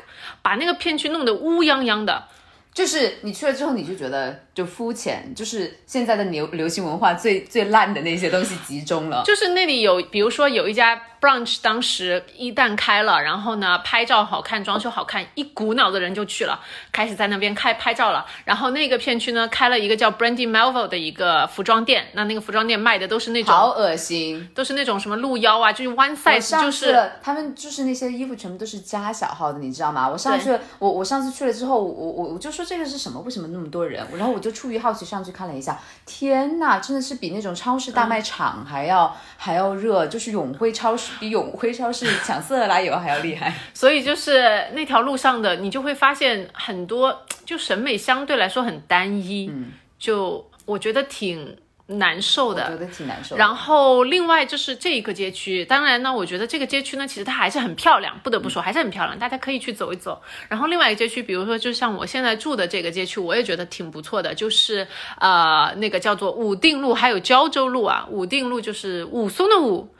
[0.41, 2.29] 把那个片区弄得乌泱泱的。
[2.75, 9.23] 就是你去了之后，你就觉得就肤浅，就是现在的流流行文化最最烂的那些东西集中了。
[9.25, 16.61] 就是那里有，比如说有一家 brunch，当时一旦开了，然后呢拍照好看，装修好看，一股脑的人就去了，
[16.93, 18.27] 开始在那边开拍照了。
[18.45, 24.51] 然后那个片区呢开了一个叫 Brandy Melville 的一个服装店，那那个服装店卖的都是那种好恶心！
[24.55, 30.07] 都是那种什么露腰啊，就是 one size，就是，他们就是那些衣服全部都是加小号的，你知道吗？
[30.09, 33.19] 我上去了，我我上次去了之后，我我我就说这个是什么？
[33.21, 34.05] 为什么那么多人？
[34.19, 43.55] 然后我就出于好奇上去看了一下，天呐，真的是比那种超市大卖场还要、还要热，就是永辉超市比永辉超市抢色拉油还要厉害。
[43.73, 49.51] 所以就是那条路上的，你就会发现很多，就审美相对来说很单一，
[49.99, 51.57] 就我觉得挺
[51.93, 52.69] 难受的。
[52.69, 53.37] 觉得挺难受。
[53.37, 60.21] 然后另外就是这一个街区，当然呢，我觉得这个街区呢，其实它还是很漂亮，不得不说还是很漂亮，大家可以去走一走。
[60.49, 64.87] 然后另外一个街区，比如说就像我现在住的这个街区，我也觉得挺不错的，就是
[65.19, 68.07] 呃那个叫做武定路，还有胶州路啊。
[68.11, 69.95] 武定路就是武松的武，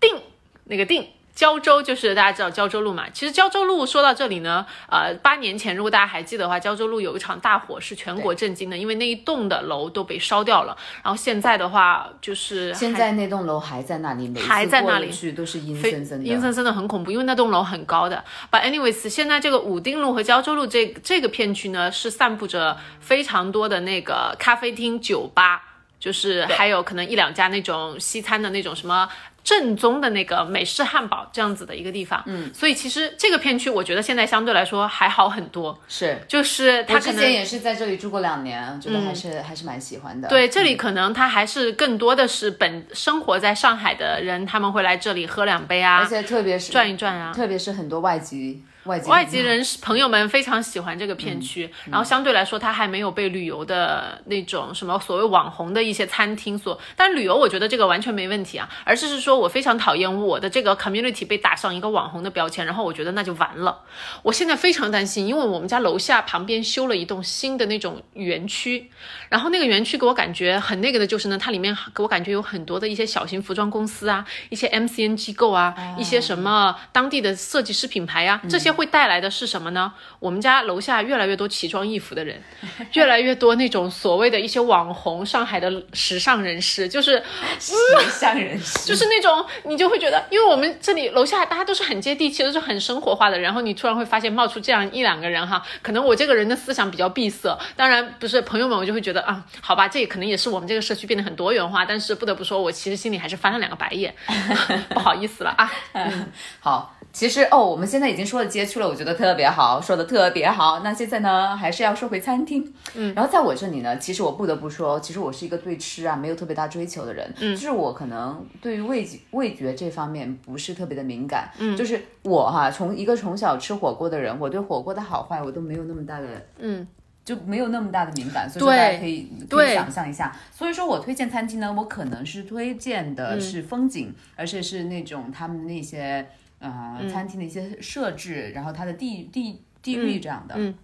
[0.00, 0.16] 定
[0.64, 1.06] 那个定。
[1.34, 10.76] 胶州就是大家知道胶州路嘛，其实胶州路说到这里呢，呃，八年前如果大家还记得的话，胶州路有一场大火是全国震惊的，因为那一栋的楼都被烧掉了。
[11.02, 16.24] 然后现在的话就是现在那栋楼还在那里，还在那里去都是阴森森的。
[16.24, 18.22] 阴森森的很恐怖，因为那栋楼很高的。
[18.50, 25.71] But anyways，现在这个武定路和胶州路这这个片区呢，是散布着非常多的那个咖啡厅、酒吧，
[26.02, 29.08] 就是还有可能一两家那种西餐的那种什么。
[29.44, 36.16] 正宗的那个美式汉堡这样子的一个地方，嗯，所以其实这个片区我觉得现在相对来说还好很多，是。
[36.28, 40.28] 就是它我可能嗯之前也是在这里住过两年，觉得还是、还是蛮喜欢的。
[40.28, 47.32] 对，这里可能他还是更多的是本生活在上海的人，他们会来这里喝两杯啊，而且特别是转一转啊。
[47.34, 56.78] 特别是很多外籍外籍外籍人士朋友们非常喜欢这个片区，嗯然后相对来说，它还没有被旅游的那种什么所谓网红的一些餐厅所。
[56.96, 63.82] 但旅游我觉得这个完全没问题啊，而是是说我非常讨厌我的这个 community 被打上一个网红的标签，然后我觉得那就完了。
[64.22, 68.90] 我现在非常担心，因为我们家楼下旁边修了一栋新的那种园区，
[69.28, 79.92] 然后那个园区给我感觉很那个的就是呢，它里面给我感觉有很多的一些小型服装公司啊，一些 MCN 机构啊，一些什么当地的设计师品牌啊，这些会带来的是什么呢？
[80.18, 82.40] 我们家楼下越来越多奇装异服的人，
[82.94, 87.22] 越来越多那种所谓的一些网红，上海的时尚人士，就是
[87.58, 87.74] 时
[88.10, 104.14] 尚人士，就是那种你就会觉得，因为我们这里楼下大家都是很接地气，都是很生活化的，然后你突然会发现冒出这样一两个人哈，可能我这个人的思想比较闭塞，当然不是朋友们，我就会觉得啊，好吧，这也可能也是我们这个社区变得很多元化，但是不得不说，我其实心里还是翻了两个白眼，
[104.90, 105.72] 不好意思了啊。
[106.60, 110.80] 好，其实哦，我们现在已经说了街区了，我觉得特别好，说的特别好。
[110.80, 112.72] 那现在呢，还是要说回餐厅。
[112.94, 117.32] 嗯，然后在我这里呢，其实我不得不说，其实我是一个对吃啊没有特别大追求的人。
[117.38, 121.50] 嗯，就是我可能对于味觉味觉这方面不是特别的敏感。
[121.58, 126.26] 嗯，就是我哈，从一个从小吃火锅的人，我对火锅的好坏我都没有那么大的
[126.58, 126.86] 嗯。
[127.24, 130.34] 就没有那么大的敏感，所以说大家可以可以想象一下。
[130.50, 136.26] 所以说我推荐餐厅呢，我可能是推荐的是风景，而且是那种他们那些
[136.62, 140.54] 呃、餐厅的一些设置，然后它的地地地域这样的。
[140.56, 140.74] 嗯。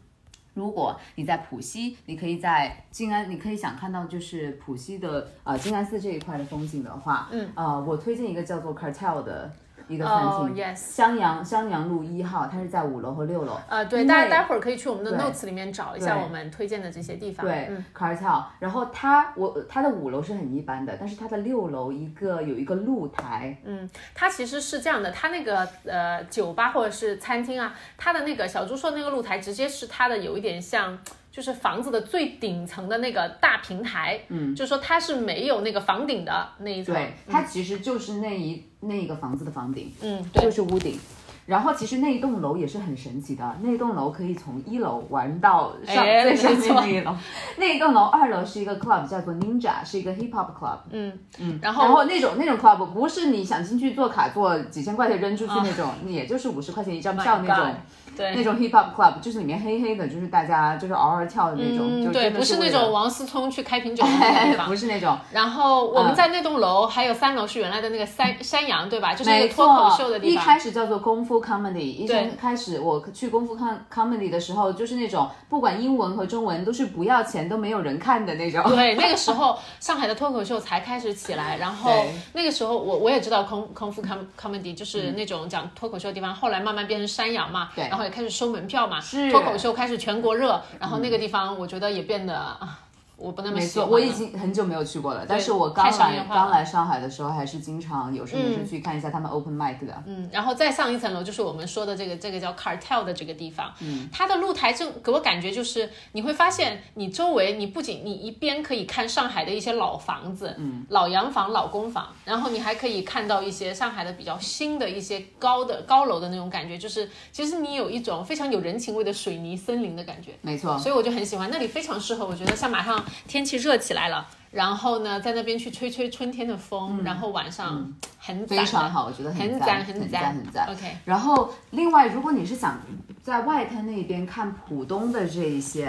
[0.55, 9.53] 如果你在浦西，你可以在静安，你可以想看到就是浦西的呃静安寺这一块的风景的话，嗯，呃，我推荐一个叫做 Cartel 的
[9.89, 13.59] 一个餐厅哦，yes 襄阳襄阳路一号，它是在五楼和六楼。
[13.69, 17.45] 呃，对，大家待会儿可以去我们的 notes 里面找一下我们推荐的这些地方。
[17.45, 30.99] 对嗯，，Cartel，然后它我它的五楼是很一般的，但是它的六楼一个有一个露台，嗯，它其实是这样的，它那个呃酒吧或者是餐厅啊，它的那个小猪说那个露台，直接是它的有一点像。
[31.39, 40.99] 就是房子的最顶层的那个大平台，嗯，就说它是没有那个房顶的那一层，对，它其实就是那一那一个房子的房顶，嗯，对就是屋顶。
[41.47, 47.17] 然后其实那一栋楼也是很神奇的，那一栋楼可以从一楼玩到上、哎最上面那一楼。
[47.57, 50.79] 那一栋楼二楼是一个 club，叫做 Ninja，是一个 hip hop club。
[50.91, 57.75] 嗯嗯，然后然后那种那种 club 不是你想进去做卡做几千块钱扔出去那种，也就是五十块钱一张票那种。
[58.17, 64.79] 对那种 hip hop club 就是里面黑黑的，就是大家就是嗷嗷跳的那种，对，不是那种王思聪去开瓶酒的地方 不。
[64.79, 69.13] 是那种，然后我们嗯在那栋楼还有三楼是原来的那个山山羊，对吧？
[69.13, 70.35] 就是一没个脱口秀的，地方。
[70.35, 78.63] 一开始叫做功夫 comedy，一对开始我去功夫 com comedy 的时候，就是那种不管英文和中文都是不要钱都没有人看的那种。
[78.71, 88.99] 对， 那个时候上海的脱口秀才开始起来，然后那个时候我我也知道空空腹 com comedy 嗯就是那种讲脱口秀的地方，后来慢慢变成山羊嘛，对然后也开始收门票嘛，
[89.31, 92.81] 脱口秀开始全国热，然后那个地方我觉得也变得啊，
[93.19, 93.91] 我不那么没错，喜欢。
[93.91, 100.03] 我已经很久没有去过了，但是我刚来刚来上海的时候，还是经常有事没事去看一下他们 open mic 的。
[100.07, 122.25] 嗯，然后再上一层楼就是我们说的这个这个叫 cartel 的这个地方，嗯，它的露台正给我感觉就是你会发现你周围你不仅你一边可以看上海的一些老房子，嗯，老洋房、老公房，然后你还可以看到一些上海的比较新的一些高的高楼的那种感觉，就是其实你有一种非常有人情味的水泥森林的感觉，没错，所以我就很喜欢那里，非常适合。
[122.25, 130.67] 我觉得像马上天气热起来了，然后呢，在那边去吹吹春天的风，然后晚上很非常好，我觉得很赞，很很赞，很赞。
[130.69, 132.81] OK，然后，另外，如果你是想
[133.23, 135.87] 在外滩那边看浦东的这一些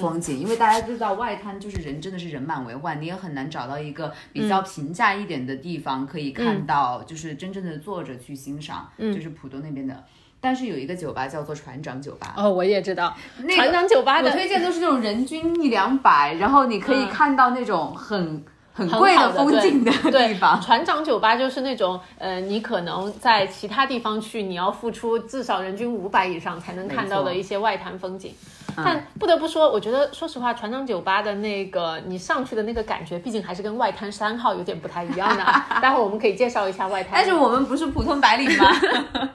[0.00, 10.04] 风景，因为大家知道外滩就是人真的是人满为患，你也很难找到一个比较平价一点的地方可以看到，就是真正的坐着去欣赏，就是浦东那边的。
[10.40, 17.08] 但是有一个酒吧叫做船长酒吧，哦，我也知道，那个船长酒吧的我推荐都是那种人均一两百，然后你可以嗯。
[17.08, 20.60] 看到那种很很很贵的风景的地方。
[20.62, 28.34] 船长酒吧就是那种，呃，你可能在其他地方去，你要付出至少人均五百以上才能看到的一些外滩风景。
[28.84, 35.44] 但不得不说，我觉得说实话，船长酒吧的那个你上去的那个感觉，毕竟还是跟外滩三号有点不太一样的。
[35.80, 37.12] 待会儿我们可以介绍一下外滩。
[37.14, 38.70] 但是我们不是普通白领吗？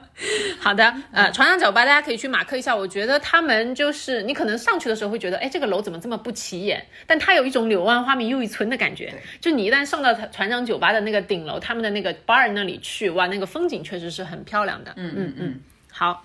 [0.58, 2.74] 好的，呃，船长酒吧大家可以去马克一下。
[2.74, 6.84] 我觉得他们就是你可能上去的时候会觉得，哎，这个楼怎么这么不起眼？
[7.06, 9.14] 但它有一种柳暗花明又一村的感觉。
[9.40, 14.92] 就你一旦上到船长酒吧的那个顶楼，他们的那个 bar 那里去，哇，那个风景确实是很漂亮的。
[14.96, 15.60] 嗯嗯嗯。
[15.92, 16.22] 好，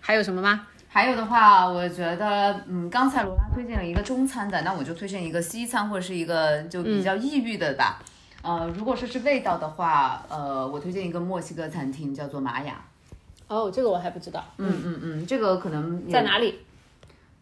[0.00, 0.66] 还有什么吗？
[0.92, 8.02] 还有的话，我觉得，嗯，刚才罗拉推荐了一个中餐的，那我就推荐一个西餐或者是一个就比较异域的吧。
[8.42, 12.74] 呃，如果说是味道的话，呃，我推荐一个墨西哥餐厅，叫做玛雅。
[13.46, 16.58] 哦，这个我还不知道，嗯嗯嗯，这个可能在哪里？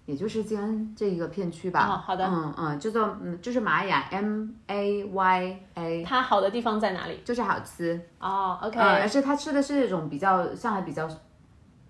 [0.05, 1.87] 也就是静安这一个片区吧。
[1.87, 7.21] 哦好的嗯嗯，叫做嗯，就是玛雅 M A Y A，它好的地方在哪里？
[7.25, 7.99] 就是好吃。
[8.19, 11.09] 哦，OK，、嗯，而且它吃的是那种比较上海比较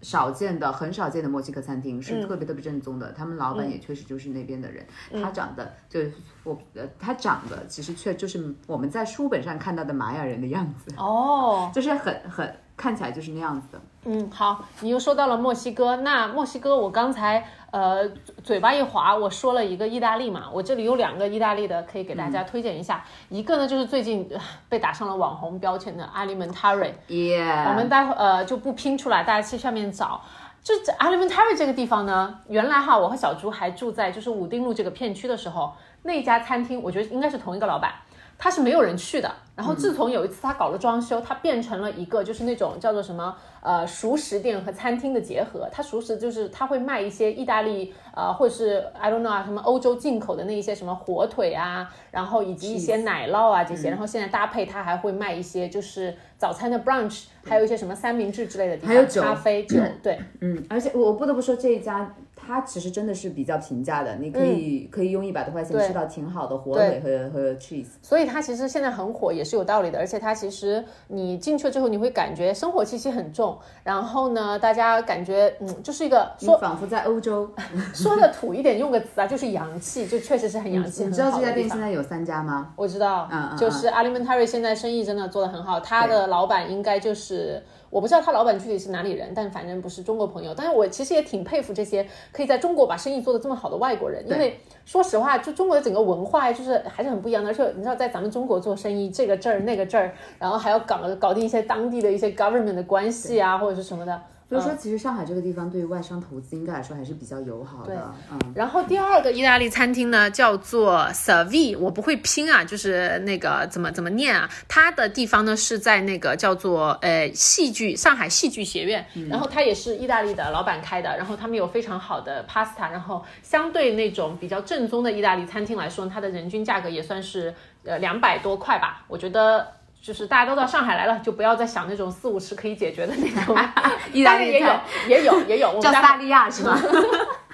[0.01, 3.13] 少见的、很少见的墨西哥餐厅，是特别特别正宗的。
[3.13, 4.87] 他们老板也确实就是那边的人，
[5.23, 6.13] 他长得就是
[6.45, 13.81] 我呃，他长得其实却就是我们在书本上看到的玛雅人的样子，哦， 就是很很看起来就是那样子的。
[14.05, 18.09] 嗯，好，你又说到了墨西哥，那墨西哥我刚才呃
[18.43, 30.21] 嘴巴一滑，我说了一个意大利嘛，我这里有两个意大利的可以给大家推荐一下，一个呢就是最近呃被打上了网红标签的 Alimentari，耶、我们待会呃就不拼出来，大家去下面找。
[30.61, 37.93] 就这 Alimentari 这个地方呢，原来哈我和小猪还住在就是武定路这个片区的时候，那家餐厅我觉得应该是同一个老板，
[38.37, 39.31] 他是没有人去的。
[39.59, 45.69] 然后自从有一次他搞了装修，他变成了一个就是那种叫做什么呃熟食店和餐厅的结合。
[45.73, 53.91] 他熟食就是他会卖一些意大利呃或者是 I don't know 啊什么欧洲进口的那一些什么火腿啊，然后以及一些奶酪啊这些。
[53.91, 60.17] 然后现在搭配他还会卖一些就是早餐的 brunch，还有一些什么三明治之类的地方，还有酒咖啡酒，对。
[60.41, 62.15] 嗯，而且我不得不说这一家。
[62.41, 67.89] 它其实真的是比较平价的，你可以、可以用一百多块钱吃到挺好的火腿和和 cheese。
[68.01, 77.49] 所以它其实现在很火也是有道理的，而且它其实你进去了之后，你会感觉生活气息很重，然后呢，大家感觉嗯，就是一个说仿佛在欧洲。
[77.95, 81.05] 说的土一点，用个词啊，就是洋气，就确实是很洋气。
[81.05, 82.73] 你知道这家店现在有三家吗？
[82.77, 90.55] 我知道，嗯嗯就是 Alimentary 现在生意真的做得很好，他的老板应该就是我不知道他老板具体是哪里人，但反正不是中国朋友。
[90.55, 97.51] 但是我其实也挺佩服这些可以在中国把生意做得这么好的外国人，因为说实话，就中国的整个文化就是还是很不一样的。
[97.51, 104.21] 而且你知道，在咱们中国做生意，这个证儿那个证儿，然后还要搞搞定一些当地的一些 government 的关系啊，或者是什么的。
[104.49, 108.15] 所以说，其实上海这个地方对于外商投资应该来说还是比较友好的。
[108.33, 114.49] 嗯，然后第二个意大利餐厅呢，叫做 Savi，我不会拼啊，就是那个怎么怎么念啊？
[114.67, 129.77] 它的地方呢是在那个叫做呃戏剧上海戏剧学院，然后它也是意大利的老板开的，然后他们有非常好的 pasta，然后相对那种比较正宗的意大利餐厅来说，它的人均价格也算是呃两百多块吧，我觉得。
[130.01, 133.57] 就是大家都到上海来了，就不要再想那种四五十可以解决的那种
[134.13, 135.69] 意大当然也有，也有，也有。
[135.69, 136.79] 我们家叫萨利亚是吗？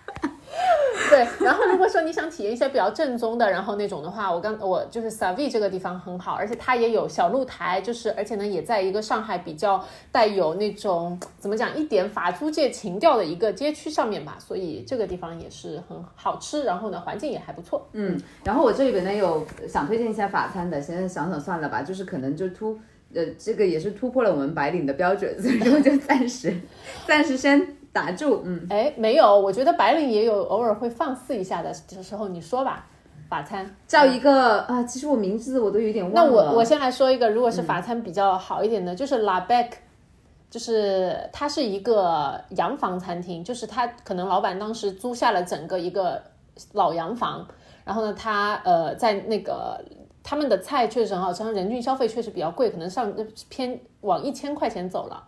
[1.11, 17.87] 对，然后如果说你想体验一些比较正宗的，然后那种的话，我刚我就是 Savi 这个地方很好，而且它也有小露台，就是而且呢也在一个上海比较带有那种怎么讲一点法租界情调的一个街区上面吧，所以这个地方也是很好吃，然后呢环境也还不错。
[17.93, 22.79] 嗯，然后我这里边呢有想推荐一下法餐的，现在想想算了吧，就是可能就突。
[23.15, 26.53] 呃，这个也是突破了我们白领的标准，所以说就暂时，
[27.07, 28.43] 暂时先打住。
[28.45, 32.85] 嗯，哎，没有，我觉得白领也有偶尔会放肆一下的时候，你说吧，
[33.31, 36.25] 法餐叫一个啊，其实我名字我都有点忘那。
[36.25, 39.71] 我我先来说一个，如果是法餐比较好一点的，就是 La Bec，
[40.51, 46.21] 就是它是一个洋房餐厅，就是它可能老板当时租下了整个一个
[46.73, 47.47] 老洋房，
[47.85, 49.81] 然后呢，他呃在那个
[50.23, 53.13] 他们的菜确实很好吃，人均消费确实比较贵，可能上
[53.49, 55.23] 偏往一千块钱走了。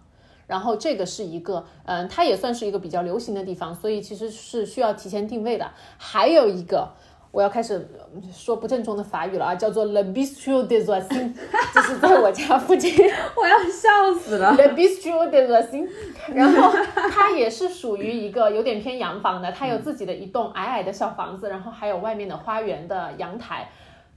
[0.47, 5.71] 然后这个是一个，嗯，它也算是一个比较流行的地方，所以其实是需要提前定位的。
[5.99, 6.89] 还有一个，
[7.33, 11.35] 我要开始呃说不正宗的法语了啊，叫做 Le Bistro des Oisins，
[11.75, 12.95] 这是在我家附近
[13.37, 14.55] 我要笑死了。
[14.57, 15.89] Le Bistro des Oisins。
[16.33, 16.73] 然后
[17.11, 23.69] 它也是属于一个有点偏洋房的，它有自己的一栋矮矮的小房子，然后还有外面的花园的阳台。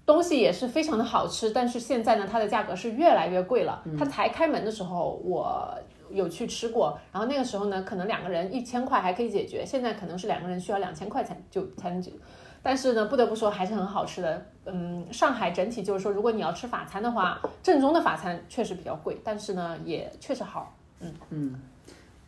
[0.06, 3.84] 东西也是非常的好吃，但是现在呢，它的价格是越来越贵了。
[3.96, 5.72] 它才开门的时候，我
[6.12, 12.18] 有去吃过，然后那个时候呢，可能两个人一千块还可以解决，现在可能是两个人需要两千块才就才能解决。
[12.62, 14.46] 但是呢，不得不说还是很好吃的。
[14.66, 20.76] 嗯，上海整体就是说，如果你要吃法餐的话，正宗的法餐确实比较贵，但是呢，也确实好。
[21.00, 21.62] 嗯嗯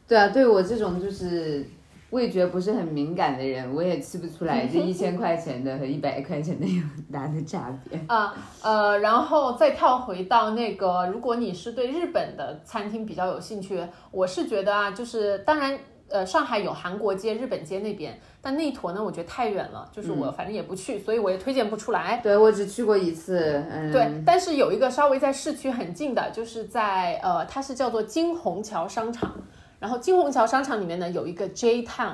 [0.07, 1.65] 对啊，对我这种就是
[2.11, 7.99] 味觉不是很敏感的人，我也吃不出来这一千块钱的和一百块钱的有很大的差别。
[8.07, 13.81] 啊呃，然后再跳回到那个，如果你是对日本的餐厅比较有兴趣，
[14.11, 15.77] 我是觉得啊，就是当然。
[16.13, 22.17] 呃，上海有韩国街、日本街那边，但那一坨呢，我觉得太远了，就是我反正也不去，所以我也推荐不出来。
[22.21, 29.33] 对我只去过一次，嗯，对，但是有一个稍微在市区很近的，就是在呃，它是叫做金虹桥商场，
[29.81, 32.13] 然后金虹桥商场里面呢有一个 J Town。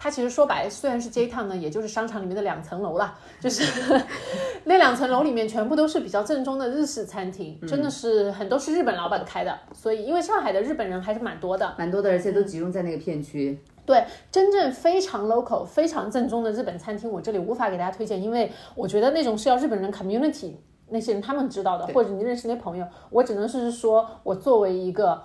[0.00, 3.64] 它其实说白，虽然是 J Town 呢，也就是商场里面的两层楼啦，就是
[4.62, 13.58] 那两层楼里面全部都是比较正宗的日式餐厅，真的是很多是日本老板开的，所以因为上海的日本人还是蛮多的，蛮多的，而且都集中在那个片区。
[13.84, 20.52] 对，真正非常 local、非常正宗的日本餐厅，我这里无法给大家推荐，因为我觉得那种是要日本人 community
[20.90, 25.20] 那些人他们知道的，或者你认识那朋友，我只能是说我作为一个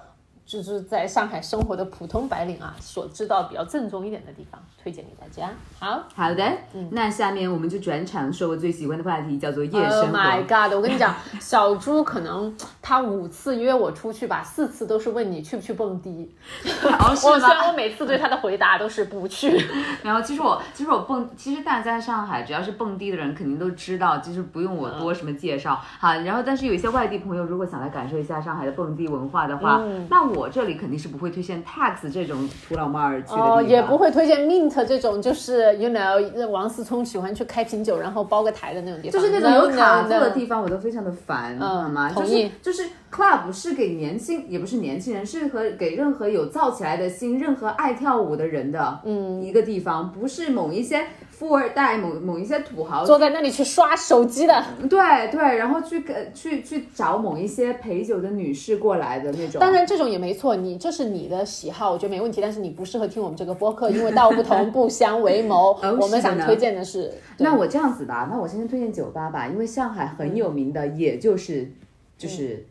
[0.45, 5.49] 就是在上海生活的普通白领啊，所知道比较正宗一点的地方，推荐给大家。
[5.79, 6.43] 好好的，
[6.91, 10.09] 那下面我们就转场说我最喜欢的话题，叫做夜生活，Oh。
[10.15, 10.75] my god！
[10.75, 16.35] 我跟你讲， 小猪可能他五次约我出去吧，四次都是问你去不去蹦迪。
[16.83, 17.67] 哦，是我虽然吗？
[17.69, 19.57] 我每次对他的回答都是不去。
[20.03, 25.79] 然后其实我其实我蹦，其实大家在上海只要是蹦迪的人，肯定都知道，就是不用我多什么介绍。
[25.99, 33.57] 好，然后但是有一些外地朋友如果想来感受一下上海的蹦迪文化的话，那我这里肯定是不会推荐 Tax 这种土老帽儿去的地方。
[33.57, 42.11] 哦，也不会推荐 Mint 这种，就是 you know 王思聪喜欢去开瓶酒，然后包个台的那种地方，就是那种有卡座的地方，我都非常的烦，嗯吗？
[42.11, 51.05] 就是就是 club 是给年轻，也不是年轻人，是和给任何有造起来的心、任何爱跳舞的人的，嗯，一个地方，不是某一些
[51.43, 54.63] 富二代、某某一些土豪坐在那里去刷手机的。
[54.89, 59.59] 对对，然后去给去去找某一些陪酒的女士过来的那种。
[59.59, 62.39] 当然，这种也没错，你这是你的喜好，我觉得没问题。
[62.39, 65.73] 但是你不适合听我们这个播客，因为道不同不相为谋。
[65.83, 71.69] 哦我们想推荐的是，那我这样子吧，那我先推荐酒吧吧，因为上海很有名的，也就是
[72.17, 72.65] 就是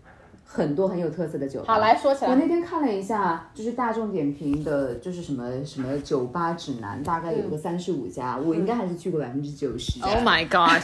[0.52, 1.72] 很多很有特色的酒吧。
[1.72, 10.02] 好来说起来，我那天看了一下，就是大众点评的，就是什么什么酒吧指南，大概有个三十五家，我应该还是去过百分之九十。
[10.02, 10.82] Oh my God！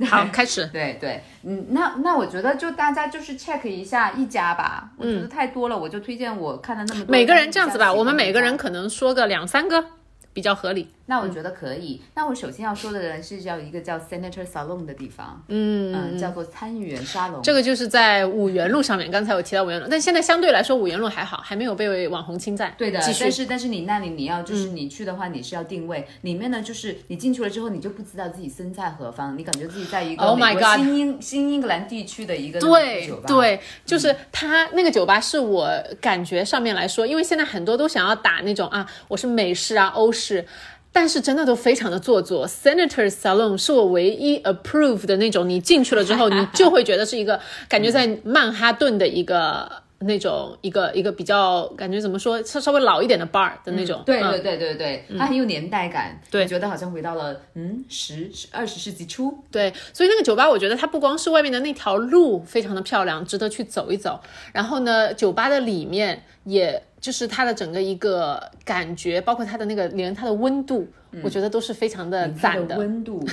[0.08, 0.66] 好，开始。
[0.72, 9.84] 对对，嗯，那那我觉得就大家就是 check 一下一家吧，我觉得太多了，我就推荐我看了那么多，每个人这样子吧，我们每个人可能说个两三个，
[10.32, 10.88] 比较合理。
[11.10, 12.00] 那我觉得可以。
[12.14, 17.42] 那我首先要说的人是叫一个叫 Senator Salon 的地方，嗯嗯，叫做参议员沙龙。
[17.42, 22.72] 这个就是在五元路上面，刚才我提到五元路，但现在相对来说五元路还好，还没有被网红侵占。
[22.78, 33.26] 对的，但是但是你那里你要就是你去的话，你是要定位，里面呢就是你进去了之后，你就不知道自己身在何方，你感觉自己在一个 Oh my 美国 God 新英新英格兰地区的一个对酒吧。
[33.26, 35.68] 对，就是它那个酒吧是我
[36.00, 40.46] 感觉上面来说，因为现在很多都想要打那种啊，我是美式啊、欧式。
[40.92, 49.70] 但是真的都非常的做作，Senator Salon 是我唯一 approve 的那种，你进去了之后，你就会觉得是一个 感觉在曼哈顿的一个
[50.00, 54.00] 那种一个一个比较感觉怎么说，稍稍微老一点的 bar 的那种。
[54.00, 59.32] 嗯对对对对对，它很有年代感，对觉得好像回到了嗯十十二十世纪初。
[59.52, 64.18] 对，所以那个酒吧，我觉得它不光是外面的那条路非常的漂亮，值得去走一走。
[64.52, 70.86] 然后呢，酒吧的里面，也就是它的整个一个感觉，包括它的那个连它的温度，
[71.22, 73.26] 我觉得都是非常的赞的温度，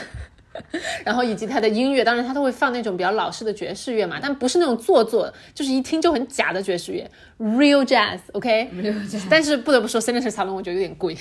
[1.03, 7.09] 然后以及它的音乐，当然它都会放那种比较老式的爵士乐嘛，但不是那种做作，就是一听就很假的爵士乐
[7.39, 11.17] ，real jazz，OK、没有这样但是不得不说，Senator 沙龙我觉得有点贵，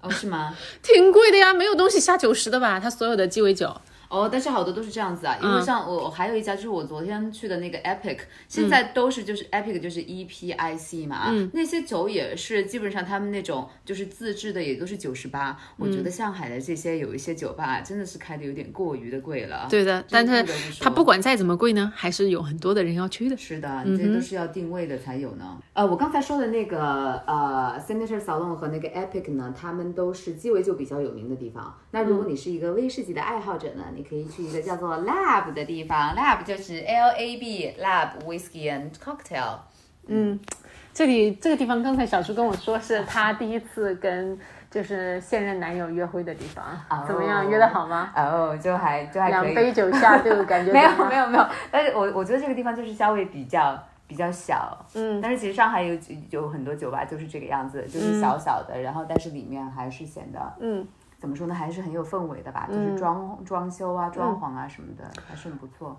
[0.00, 0.54] 哦，是吗？
[0.82, 2.78] 挺贵的呀，没有东西下九十的吧？
[2.78, 3.74] 它所有的鸡尾酒。
[4.12, 19.66] 哦，但是好多都是这样子啊，因嗯为像我我还有一家就是我昨天去的那个 Epic，现在都是就是 Epic 就是 E P I C 嘛，嗯那些酒也是基本上他们那种就是自制的也都是九十八，我嗯觉得上海的这些有一些酒吧真的是开的有点过于的贵了。
[19.70, 20.44] 对的，但是
[20.78, 23.36] 这个不管再怎么贵呢，还是有很多的人要去的。
[23.38, 25.58] 是的，嗯你这都是要定位的才有呢。
[25.72, 31.74] 呃，我刚才说的那个呃，Senator Salon 和那个 Epic 呢，他们都是鸡尾酒比较有名的地方。
[31.92, 39.58] 那如果你是一个威士忌的爱好者呢，你可以去一个叫做 Lab 的地方，Lab 就是 L A B Lab Whiskey and Cocktail。
[40.06, 40.38] 嗯
[40.92, 44.38] 这里这个地方，刚才小叔跟我说是他第一次跟
[44.70, 46.64] 就是现任男友约会的地方，
[47.06, 47.48] 怎么样？
[47.48, 48.12] 约的好吗？
[48.14, 49.54] 哦，就还就还可以。
[49.54, 55.98] 两杯酒下就感觉 没有没有没有，但是我我觉得这个地方就是稍微比较比较小，嗯但是其实上海有
[56.28, 60.86] 有很多酒吧就是这个样子，就是小小的，然后但是里面还是显得嗯
[61.22, 65.96] 怎么说呢，还是很有氛围的吧，就是装装修啊、装潢啊什么的，还是很不错。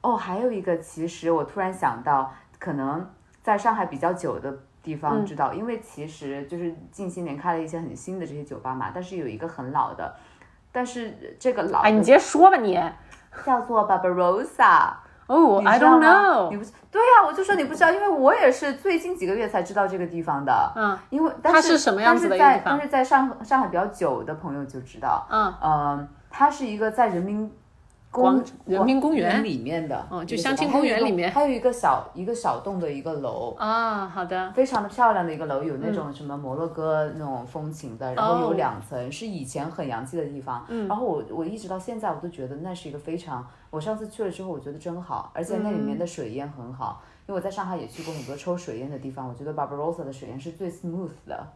[0.00, 3.08] 哦，还有一个，其实我突然想到，可能
[3.40, 4.52] 在上海比较久的
[4.82, 10.16] 地方知道，因为其实就是近些年开了一些很新的这些酒吧嘛，但是有一个很老的，
[10.72, 12.76] 但是这个老哎，你直接说吧你。
[13.46, 14.94] 叫做 Barbarossa。
[15.28, 16.56] 哦、你 i don't 吗 know 你。
[16.56, 20.72] 不对呀、我就说你不知道，因为我也是最近几个月才知道这个地方的。
[20.74, 27.50] 嗯，因为但它是什么样子的一个但是在地方但是在上上海比较久的朋友就知道，嗯嗯，它是一个在人民
[28.10, 33.54] 广公人民公园里面的，哦就相亲公园里面还有一个小一个小栋的一个楼。
[33.58, 40.64] 啊，好的，非常的漂亮的一个楼，有那种什么摩洛哥那种风情的，然后哦有两层，是以前很洋气的地方。
[40.88, 51.46] 然后我我一直到现在我都觉得那是一个非常，我上次去了之后我觉得真好，而且那里面的水烟很好，因为我在上海也去过很多抽水烟的地方，我觉得 Barbarossa 的水烟是最 smooth 的。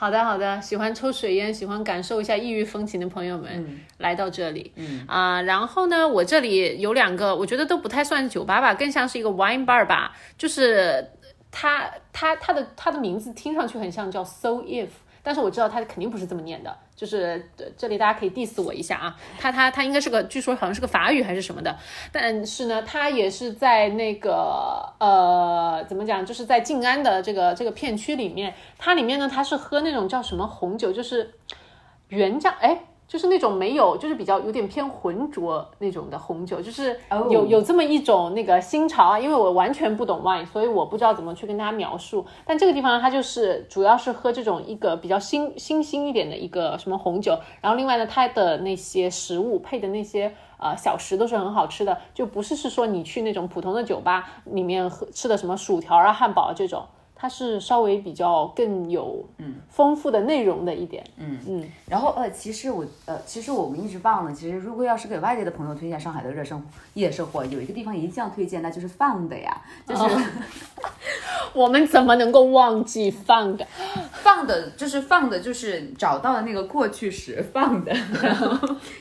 [0.00, 3.80] 好的，好的，喜欢抽水烟、喜欢感受一下异域风情的朋友们，嗯。
[3.98, 5.04] 来到这里，嗯。
[5.08, 11.04] 啊、然后呢，我这里有两个，我觉得都不太算酒吧吧，更像是一个 wine bar 吧，就是
[11.50, 14.90] 它它它的它的名字听上去很像叫 So If，
[15.28, 21.76] 但是我知道他肯定不是这么念的，就是这里大家可以 diss 我一下啊，他他他应该是个，据说好像是个法语还是什么的，
[22.10, 31.34] 但是呢，他也是在那个呃怎么讲，就是在静安的这个这个片区里面，它里面呢他是喝那种叫什么红酒，就是
[32.08, 32.80] 原浆哎。
[33.08, 36.94] 就是那种没有，就是比较有点偏浑浊那种的红酒，就是
[37.30, 39.18] 有、哦有这么一种那个新潮啊。
[39.18, 42.26] 因为我完全不懂 wine，所以我不知道怎么去跟大家描述。
[42.44, 56.84] 但这个地方它就是主要是喝这种一个比较新新兴一点的一个什么红酒，然后另外呢，它的那些食物配的那些呃小食都是很好吃的，就不是是说你去那种普通的酒吧里面喝吃的什么薯条啊、汉堡啊这种。
[57.20, 66.64] 它是稍微比较更有嗯丰富的内容的一点，嗯嗯然后呃，其实我呃，其实我们一直忘了，其实如果要是给外地的朋友推荐上海的热生
[66.94, 70.02] 夜生活，有一个地方一定要推荐，那就是放的呀，就是、
[71.52, 73.66] 我们怎么能够忘记放的？
[74.22, 77.92] 放的，就是放的，就是找到了那个过去时放的，
[78.22, 78.56] 然后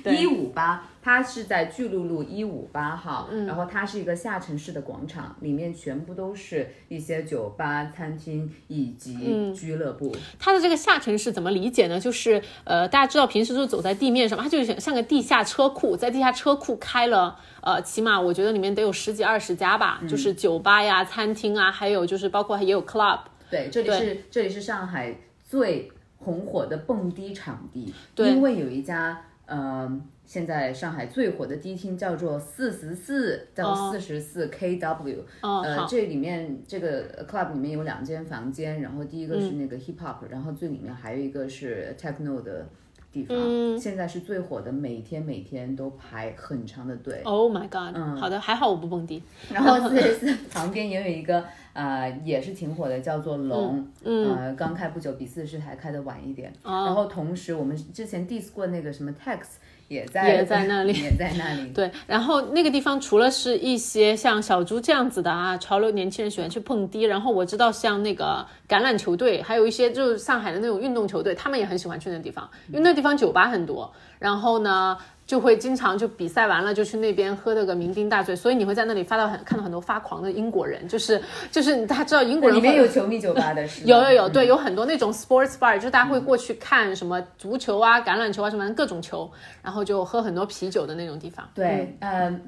[0.06, 0.84] 一五八。
[1.08, 10.14] 它是在巨鹿路一五八号，嗯然后它是一个下沉式的广场，里面全部都是一些酒吧、餐厅以及俱乐部。
[10.38, 11.98] 它的这个下沉式怎么理解呢？
[11.98, 23.22] 就是呃，大家知道平时都走在地面上，它就像像个地下车库，在地下车库开了呃，起码我觉得里面得有十几二十家吧，就是酒吧呀、餐厅啊，还有就是包括也有 club。
[23.50, 29.90] 对，这里是这里是上海最红火的蹦迪场地，对因为有一家呃，
[30.28, 42.68] 现在上海最火的迪厅叫做四十四，到四十四 KW，、哦呃，好这里面这个 club 里面有两间房间，然后第一个是那个 hip hop，、然后最里面还有一个是 techno 的。
[43.10, 43.36] 地方、
[43.80, 47.22] 现在是最火的，每天每天都排很长的队。
[47.24, 47.96] Oh my god！
[47.96, 49.24] 嗯、好的，还好我不蹦迪。
[49.52, 56.54] 然后四十四旁边也有一个 呃也是挺火的，叫做龙，嗯，呃刚开不久，比四十四还开的晚一点。
[56.64, 59.40] 然后同时我们之前 diss 过那个什么 Tex
[59.88, 61.70] 也在也在那里也在那里。
[61.76, 74.98] 对，然后那个地方除了是一些像小猪这样子的啊，潮流年轻人喜欢去蹦迪，然后我知道像那个橄榄球队，还有一些就是上海的那种运动球队，他们也很喜欢去那地方，因为那地方酒吧很多，然后呢。
[75.28, 81.22] 就会经常就比赛完了就去那边喝的个酩酊大醉，所以你会在那里发到很看到很多发狂的英国人，就是
[81.52, 83.84] 就是大家知道英国人里面有球迷酒吧的是？
[83.86, 89.30] 有有有，对，嗯有很多那种 sports bar，就是大家会过去看什么足球啊、橄榄球啊什么各种球，
[89.62, 91.46] 然后就喝很多啤酒的那种地方。
[91.54, 92.42] 对，嗯。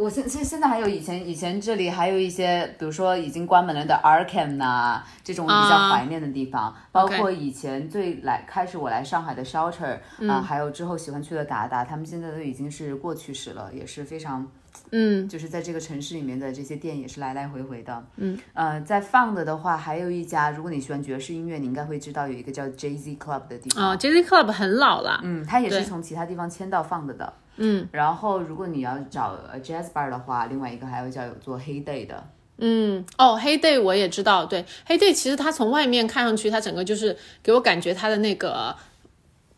[0.00, 14.50] 我现现现在还有以前以前这里还有一些，比如说已经关门了的 Arkham 呐、这种比较啊怀念的地方，包括以前最来开始我来上海的 Shelter 啊、嗯还有之后喜欢去的达达，他们现在都已经是过去式了，也是非常
[14.90, 18.04] 嗯，就是在这个城市里面的这些店也是来来回回的。
[18.16, 23.84] 嗯，呃，在放的的话，还有一家，如果你喜欢爵士音乐，你应该会知道有一个叫 Jay Z Club 的地方。
[23.84, 27.32] 啊、，Jay z Club 很老了，嗯，它也是从其他地方迁到放的的。
[27.56, 32.24] 嗯，然后如果你要找呃 Jazz Bar 的话，另外一个还有叫有做黑 day 的。
[32.62, 38.74] 嗯，哦，黑 day 我也知道，对，黑 day 其实它从外面看上去，它整个就是给我感觉它的那个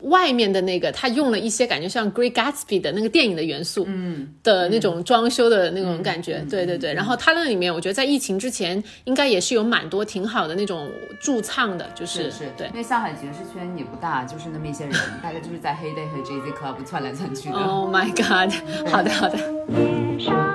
[0.02, 6.92] 外面的那个，他用了一些感觉像 Great Gatsby 的那个电影的元素，嗯，的那种装修的那种感觉，对对对。
[6.92, 10.90] 然后他那里面，我觉得在疫情之前，应该也是有蛮多挺好的那种
[11.20, 12.74] 驻唱的，就是是对因。
[12.74, 14.92] 为上海爵士圈也不大，就是那么一些人，
[15.22, 17.56] 大概就是在黑 day 和 Jay Z Club 窜来窜去的。
[17.56, 18.52] Oh my god！
[18.90, 19.38] 好的好的。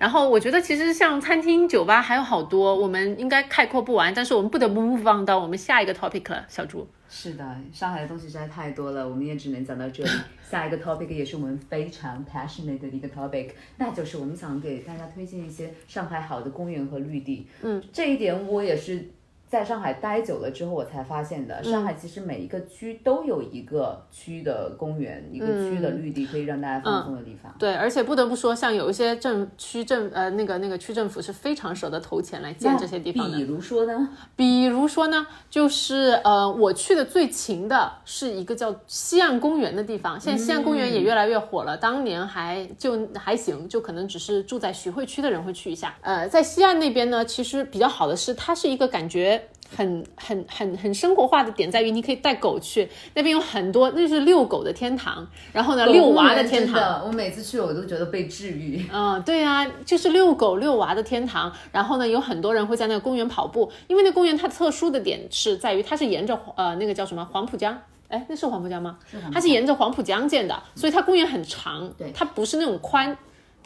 [0.09, 6.89] 然后我觉得其实像餐厅、酒吧还有好多，我们应该概括不完，但是我们不得不 move on 到我们下一个 topic 了，小朱。
[7.11, 7.45] 是的，
[7.75, 10.11] 上海的东西实在太多了，我们也只能讲到这里。
[10.51, 17.47] 下一个 topic 也是我们非常 passionate 的一个 topic，那就是我们想给大家推荐一些上海好的公园和绿地。
[17.61, 19.11] 嗯，这一点我也是
[19.49, 21.65] 在上海待久了之后，我才发现的。
[21.65, 27.55] 上海其实每一个区都有一个区的公园，一个区的绿地，可以让大家放松的地方。
[27.59, 33.45] 对，而且不得不说，像有一些政区政呃那个那个区政府是非常舍得投钱来建这些地方的比。
[33.45, 40.21] 如说呢，比如说呢，就是呃，我去的最勤的是一个叫西岸公园的地方。
[40.21, 45.95] 现在西岸公园也越来越火了，当年还就还行，就可能只是住在徐汇区的人会去一下。
[46.03, 49.38] 呃，在西岸那边呢，其实比较好的是，它是一个感觉。
[49.77, 58.85] 很很很很生活化的点在于，你可以带狗去那边有很多，那是遛狗的天堂，然后呢，遛娃的天堂，我每次去我都觉得被治愈。
[58.93, 61.53] 嗯，对啊，就是遛狗遛娃的天堂。
[61.71, 68.99] 然后呢，有很多人会在那个公园跑步，因为那公园它特殊的点是在于它是沿着呃那个叫什么黄浦江，哎，那是黄浦江吗？
[69.33, 73.17] 它是沿着黄浦江建的，所以它公园很长，对它不是那种宽。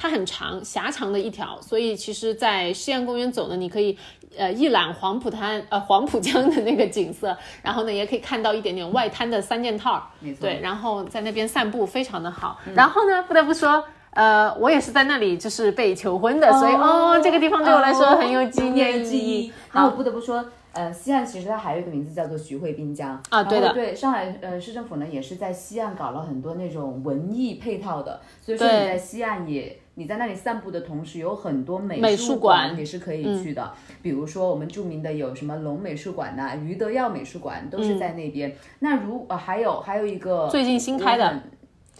[0.02, 3.96] 它很长，狭长的一条，所以其实，在西岸公园走呢，你可以
[4.36, 12.58] 呃一览黄浦滩呃黄浦江的那个景色，然后呢，也可以看到一点点外滩的三件套，没错对，然后在那边散步非常的好。
[12.74, 19.52] 然后呢，不得不说，呃，我也是在那里就是被求婚的，所以哦，这个地方对我来说很有纪念意义。
[19.72, 29.78] 那我不得不说，呃，西岸其实它还有一个名字叫做徐汇滨江啊对的对，上海呃市政府呢也是在西岸搞了很多那种文艺配套的，所以说对你在西岸也。
[29.94, 38.56] 你在那里散步的同时，有很多美美术馆馆你是可以去的，比如说我们著名的有什么龙美术馆呐、余德耀美术馆都是在那边。
[38.78, 41.42] 那如呃还有还有一个最近新开的，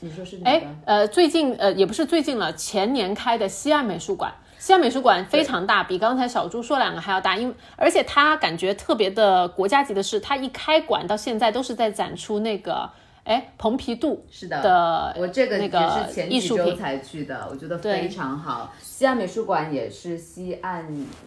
[0.01, 0.51] 你说是哪个？
[0.51, 4.33] 哎，呃，最近呃也不是最近了，前年开的西岸美术馆。
[4.59, 12.89] 西岸美术馆非常大，比刚才小朱说两个还要大，因为而且它感觉特别的国家级的是，它一开馆到现在都是在展出那个
[13.25, 18.75] 哎蓬皮杜是的的我这个也那个是前几周才去的，我觉得非常好。
[18.81, 20.85] 西岸美术馆也是西岸，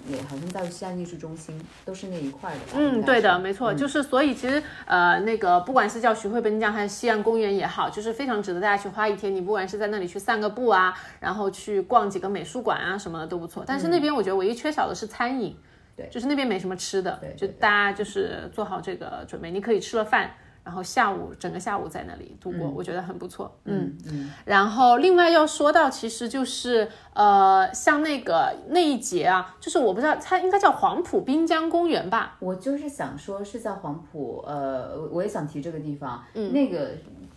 [0.08, 2.74] 也好像在西岸艺术中心，都是那一块的吧？
[2.76, 9.34] 嗯，对的，没错，就是所以其实呃，那个不管是叫徐汇滨江还是西岸公园也好，就是非常值得大家去花一天。
[9.34, 13.64] 你不管是在那里去散个步啊，然后去逛几个美术馆啊什么的都不错。
[13.66, 15.56] 但是那边我觉得唯一缺少的是餐饮，
[15.96, 20.30] 对就是那边没什么吃的，对对就大家就是做好这个准备，你可以吃了饭。
[20.66, 23.56] 然后下午整个下午在那里度过，我觉得很不错。
[23.66, 32.36] 嗯嗯，然后另外要说到，其实就是呃，像那个那一节啊，就是我不知道它应该叫黄浦滨江公园吧？
[32.40, 36.90] 我就是想说是在黄浦，呃，我我也想提这个地方，嗯那个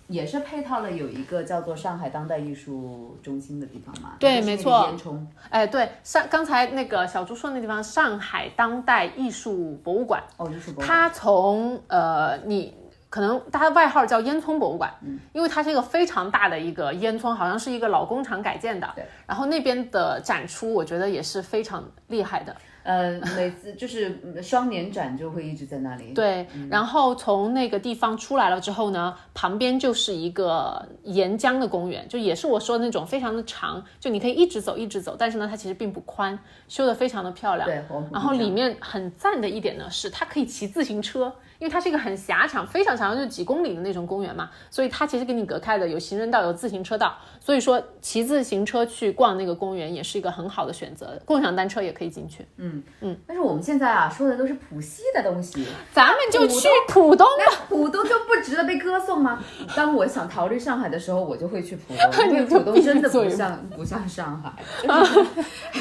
[0.07, 5.19] 也是配套了有一个叫做上海当代艺术中心的地方嘛，对没错烟囱，
[5.51, 12.75] 哎，对，上刚才那个小朱说的那地方，上海当代艺术博物馆，哦，艺术博物馆它从呃你。
[13.11, 18.91] 可能它的外号叫烟囱博物馆，嗯，因为它是一个非常大的一个烟囱，好像是一个老工厂改建的。
[18.95, 22.55] 对，然后那边的展出，我觉得也是非常厉害的。
[22.85, 37.69] 呃，每次就是嗯双年展就会一直在那里，对，然后从那个地方出来了之后呢，旁边就是一个沿江的公园，就也是我说的那种非常的长，就你可以一直走一直走，但是呢，它其实并不宽，修的非常的漂亮。
[37.69, 41.31] 对然后里面很赞的一点呢是，它可以骑自行车。
[41.59, 52.47] 因为它是一个很狭长、非常长，就是几公里的那种公园嘛，所以它其实给你隔开的有行人道、有自行车道，所以说骑自行车去逛那个公园也是一个很好的选择，共享单车也可以进去。
[52.57, 57.45] 嗯嗯但是我们现在啊说的都是浦西的东西，咱们就去浦东吧。
[57.47, 59.43] 那浦东就不值得被歌颂吗？
[59.75, 64.53] 当我想逃离上海的时候，我就会去浦东， 因为浦东真的不像不像上海。
[64.83, 65.25] 就是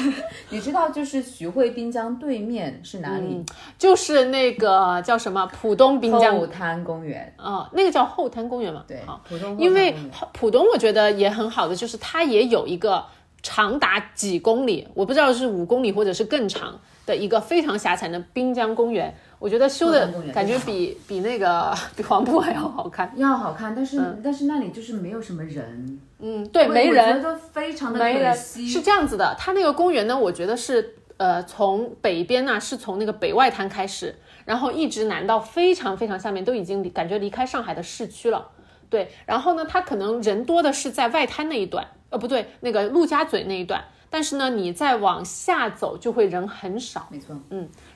[0.50, 3.44] 你知道，就是徐汇滨江对面是哪里？
[3.78, 7.34] 就是那个叫什么浦东滨江后滩公园。
[7.38, 8.84] 哦，那个叫后滩公园嘛。
[8.86, 9.94] 对好，，浦东因为
[10.32, 13.04] 浦东我觉得也很好的，就是它也有一个
[13.42, 19.14] 长达几公里，我不知道是五公里或者是更长的一个非常狭长的滨江公园。
[19.40, 23.12] 我觉得修的感觉比比那个比黄埔还要好看。
[23.14, 28.68] 要好看，但是、但是那里就是没有什么人，嗯，对，没人我，觉得非常的可没人惜。
[28.68, 34.16] 是这样子的，它那个公园呢，我觉得是呃从北边呢、是从那个北外滩开始，
[34.48, 38.48] 然后一直南到非常非常下面，都已经离感觉离开上海的市区了。
[38.88, 43.84] 对，然后呢，它可能人多的是在外滩那一段，呃，不对，那个陆家嘴那一段。
[44.08, 47.36] 但是呢，你再往下走就会人很少，没错，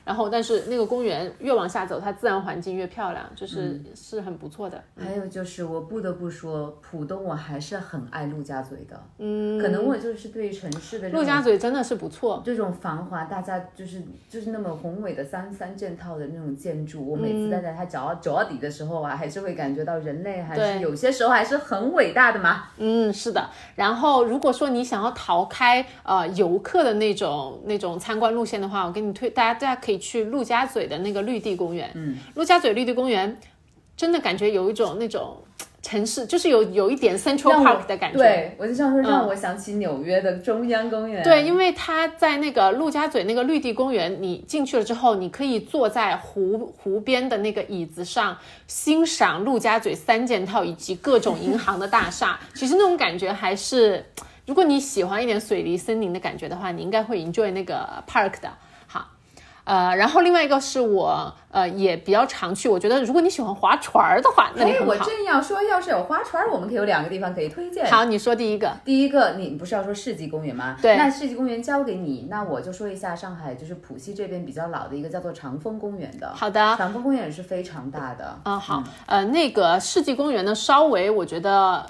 [0.05, 4.81] 然后但是那个公园越往下走，它自然环境越漂亮，就是、嗯是很不错的。
[4.99, 9.01] 还有就是我不得不说，浦东我还是很爱陆家嘴的。
[9.17, 22.65] 嗯，可能我就是对城市的陆家嘴真的是不错，这种繁华，大家就是就是那么宏伟的三三件套的那种建筑，我每嗯次站在它脚脚底的时候啊，还是会感觉到人类还对是有些时候还是很伟大的嘛。
[22.77, 23.49] 嗯，是的。
[23.75, 31.89] 然后，如果说你想要逃开呃游客的那种那种参观路线的话，我给你推，大家大家可以以去陆家嘴的那个绿地公园。
[31.93, 33.37] 嗯，陆家嘴绿地公园
[33.95, 35.37] 真的感觉有一种那种
[35.81, 38.17] 城市，就是有有一点 Central Park 的感觉。
[38.17, 41.21] 对，我就想说让我想起纽约的中央公园。
[41.23, 52.39] 对，因为它在那个陆家嘴那个绿地公园，你进去了之后，你可以坐在湖湖边的那个椅子上，欣赏陆家嘴三件套以及各种银行的大厦。
[52.55, 54.05] 其实那种感觉还是，
[54.45, 58.49] 如果你喜欢一点水泥森林的感觉的话，你应该会 enjoy 那个 park 的。
[59.65, 59.73] 好。
[59.73, 64.95] 呃，然后另外一个是我呃也比较常去，我觉得如果你喜欢划船儿的话，那里哎，我。
[64.97, 67.85] 正要说，要是有划船，我们可以有两个地方可以推荐。
[67.89, 70.77] 好，你说第一个，第一个，你不是要说世纪公园吗？
[70.81, 76.31] 对那世纪公园交给你，那我就说一下上海，就是浦西这边比较老的一个叫做长风公园的。
[76.33, 78.39] 好的，长风公园也是非常大的。
[78.43, 81.85] 啊、好，呃，那个世纪公园呢，稍微我觉得，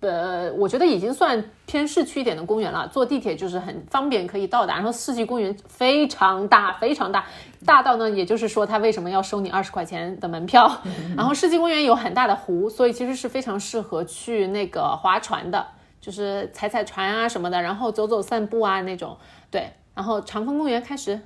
[0.00, 4.74] 呃，我觉得已经算偏市区一点的公园了，坐地铁就是很方便可以到达。
[4.74, 7.26] 然后世纪公园非常大，非常大，
[7.66, 10.70] 大到呢，也就是说它为什么要收你二十块钱的门票？
[11.16, 15.66] 然后世纪公园有很大的湖，所以其实是非常适合去那个划船的，
[16.00, 19.16] 就是踩踩船啊什么的，然后走走散步啊那种。
[19.50, 21.18] 对，然后长风公园开始，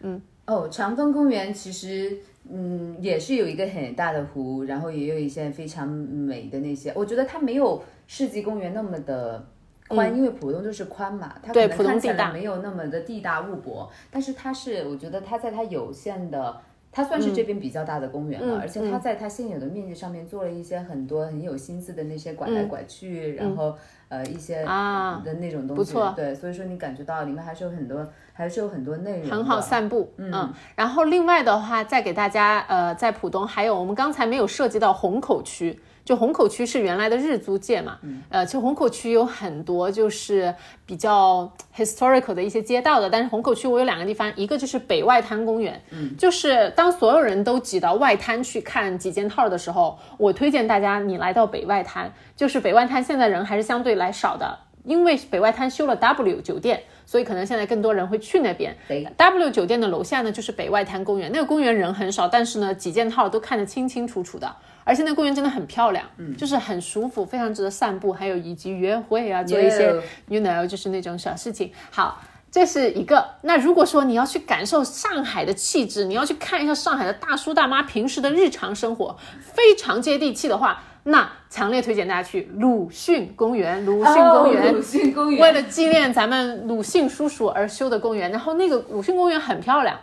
[0.00, 2.18] 嗯哦，长风公园其实。
[2.50, 6.92] 嗯，也是有一个很大的湖，然后也有一些非常美的那些。
[6.96, 7.80] 我觉得它没有
[8.12, 9.42] 世纪公园那么的
[9.88, 13.90] 宽，因为浦东就是宽嘛，它可能看起来没有那么的地大物博。
[14.10, 16.60] 但是它是，我觉得它在它有限的，
[16.92, 23.74] 它算是这边比较大的公园了，嗯而且它在它现有的面积上面做了一些很多很有心思的那些拐来拐去，然后
[24.12, 25.74] 呃一些嗯啊的那种东西。
[25.74, 29.30] 不错对，所以说你感觉到里面还是有很多，还是有很多内容。
[29.30, 37.98] 很好散步，嗯然后另外的话，再给大家，呃，在浦东还有我们刚才没有涉及到虹口区，就虹口区是原来的日租界嘛，
[38.28, 40.54] 呃，其实虹口区有很多就是
[40.84, 54.58] 比较 historical 的一些街道的，但是虹口区我有两个地方，一个就是北外滩公园，嗯，就是当所有人都挤到外滩去看几件套的时候，我推荐大家你来到北外滩，就是北外滩现在人还是相对来少的。
[54.84, 58.76] 因为北外滩修了 W 酒店，所以可能现在更多人会去那边。
[58.88, 61.30] 对 W 酒店的楼下呢，就是北外滩公园。
[61.32, 64.56] 那个公园人很少，但是呢，几件套都看得清清楚楚的。
[64.82, 69.94] 而且那个公园真的很漂亮，嗯，就是很舒服，非常值得散步，还有以及约会啊，做一些
[70.26, 71.70] you know 就是那种小事情。
[71.92, 73.24] 好，这是一个。
[73.42, 83.84] 那如果说你要去感受上海的气质，你要去看一下上海的大叔大妈平时的日常生活，非常接地气的话，那强烈推荐大家去鲁迅公园。
[83.84, 89.98] 鲁迅公园，哦鲁迅公园，为了纪念咱们鲁迅叔叔而修的公园，然后那个鲁迅公园很漂亮，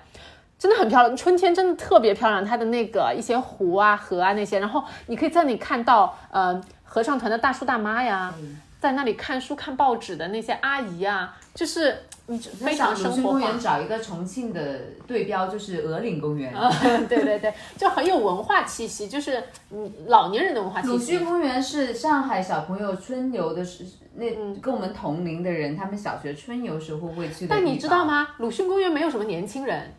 [0.58, 8.34] 真的很漂亮，春天真的特别漂亮，它的那个一些湖啊、河啊那些，然后你可以在那里看到呃合唱团的大叔大妈呀，
[8.80, 13.60] 在那里看书看报纸的那些阿姨啊，就是你非常生活化公园。
[13.60, 16.54] 找一个重庆的对标，就是鹅岭公园。
[17.10, 21.26] 对对对，就很有文化气息，就是嗯老年人的文化气息鲁迅。
[21.26, 23.84] 公园是上海小朋友春游的时，
[24.16, 24.26] 那
[24.62, 27.48] 跟我们同龄的人，他们小学春游时候会去的。
[27.50, 28.06] 但你知道？
[28.06, 28.30] 吗？
[28.38, 29.94] 鲁迅公园没有什么年轻人，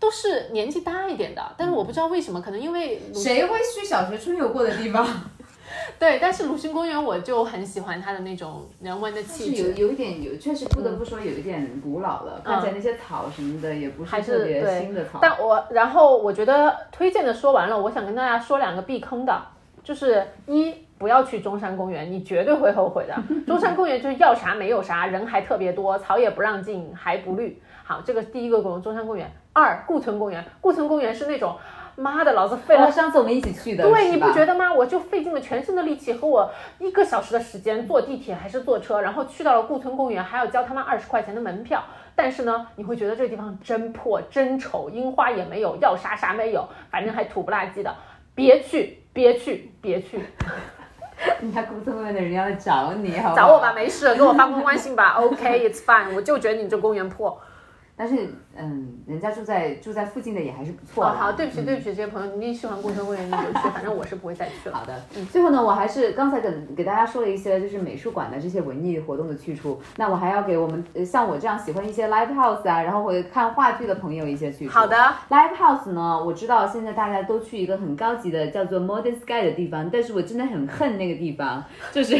[0.00, 1.54] 都是年纪大一点的。
[1.58, 5.06] 但是我不知道为什么，可能因为谁会去小学春游过的地方？
[5.98, 9.74] 对，但是鲁迅公园我就很喜欢它的那种人文的是气有质。
[9.80, 12.40] 有一点有，确实不得不说有一点古老了。
[12.44, 15.18] 看起来那些草什么的也不是特别新的草。
[15.22, 19.40] 但我然后我觉得推荐的说完了，我想跟大家说两个避坑的，
[19.82, 23.16] 就是一不要去中山公园，你绝对会后悔的。
[23.46, 27.60] 中山公园就是要啥没有啥，人还特别多，草也不让进，还不绿。
[27.84, 29.30] 好，这个第一个公中山公园。
[29.54, 31.56] 二顾村公园，顾村公园是那种。
[31.96, 34.72] 妈的，老子费了哦，上次我们一起去的，对，你不觉得吗？
[34.72, 41.82] 我就费尽了全身的力气和我一个小时的时间坐地铁还是坐车，然后去到了顾村公园，还要交他妈二十块钱的门票。
[42.14, 47.94] 但是呢，你会觉得这个地方真破真丑，樱花也没有，要啥啥没有，反正还土不拉几的。
[48.34, 50.18] 别去，别去，别去，
[51.40, 53.72] 你看顾村公园的人要来找你，好不好找我吧，。
[53.74, 55.16] 没事，给我发公关信吧。
[55.18, 57.38] OK，it's、fine，我就觉得你这公园破。
[57.94, 61.04] 但是，嗯，人家住在住在附近的也还是不错。
[61.04, 64.76] 好，对不起，对不起，这些朋友，你喜欢顾村公园你就去，反正我是不会再去了。
[64.76, 74.72] 好的，最后呢，我还是刚才给给大家说了一些就是美术馆的这些文艺活动的去处，那我还要给我们呃像我这样喜欢一些 live house 啊，然后会看话剧的朋友一些去处。
[74.72, 74.96] 好的
[75.28, 81.62] ，Live House 呢，我知道现在大家都去一个很高级的叫做 Modern Sky 的地方，但是我真的很恨那个地方，
[81.92, 82.18] 就是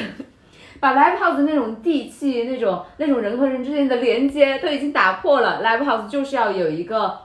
[0.82, 5.62] 把 Live House 那种地气、那种那种人和人之间的连接都已经打破了。
[5.64, 7.16] Live House 就是要有一个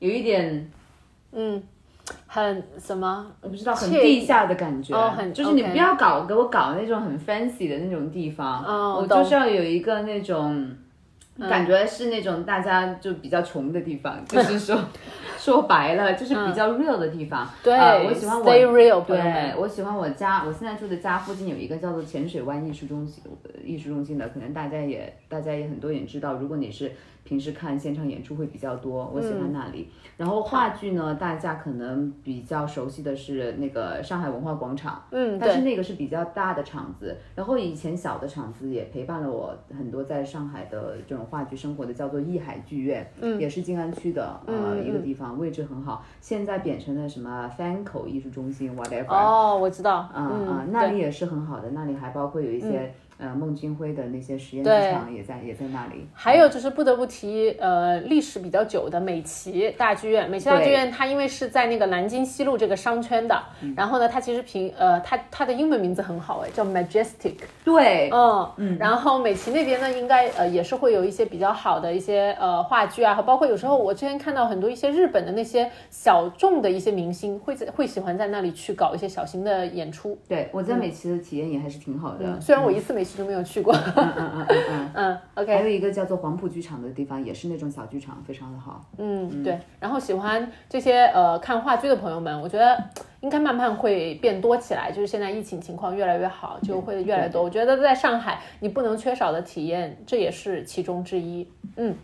[0.00, 0.68] 有一点
[1.30, 1.62] 嗯，
[2.26, 3.24] 很什么？
[3.40, 10.68] 我不知道很地下的感觉，哦很就是你不要搞给我搞那种很 fancy 的那种地方，哦我就是要有一个那种
[11.38, 14.76] 感觉是那种大家就比较穷的地方， 就是说
[15.38, 17.48] 说白了就是比较 real 的地方。
[17.62, 26.34] 对呃我喜欢我 stay real，对，我喜欢我家，我现在住的家附近有一个叫做浅水湾艺术中心，呃艺术中心的，可能大家也大家也很多也知道。
[26.34, 26.92] 如果你是
[27.28, 29.90] 平时看现场演出会比较多，我喜欢那里。
[30.16, 46.02] 然后话剧呢，大家可能比较熟悉的是那个上海文化广场，嗯，但是，那个是比较大的场子，然后以前小的场子也陪伴了我很多在上海的这种话剧生活的，叫做艺海剧院，嗯，也是静安区的呃、嗯一个地方，位置很好。
[46.22, 56.06] 现在变成了什么翻口艺术中心 whatever，哦，我知道，嗯，，对那里也是很好的，那里还包括有一些、呃孟京辉的那些实验剧场也在也在那里。
[56.12, 60.28] 还有就是不得不提，呃，历史比较久的美琪大剧院。
[60.30, 63.42] 美琪大剧院它因为是在那个南京西路这个商圈的，
[63.76, 67.34] 然后呢，它其实平呃，它它的英文名字很好哎，叫 Majestic。
[67.64, 68.78] 对，嗯嗯。
[68.78, 80.18] 然后美琪那边呢，应该呃也是会有一些比较好的一些呃话剧啊，和包括有时候我之前看到很多一些日本的那些小众的一些明星会在会喜欢在那里去搞一些小型的演出。
[80.28, 82.40] 对我在美琪的体验也还是挺好的。
[82.40, 83.74] 虽然我一次美琪都没有去过。
[83.74, 84.90] 嗯嗯嗯嗯嗯。
[84.94, 85.54] 嗯，OK。
[85.54, 88.84] 还有一个叫做黄埔剧场的地方，也是那种小剧场，非常的好。
[88.98, 89.58] 嗯，对。
[89.80, 92.76] 然后喜欢这些呃看话剧的朋友们，我觉得
[93.20, 94.92] 应该慢慢会变多起来。
[94.92, 97.42] 就是现在疫情情况越来越好，就会越来越多。
[97.42, 101.48] 我觉得在上海，你不能缺少的体验，这也是其中之一。
[101.76, 101.94] 嗯，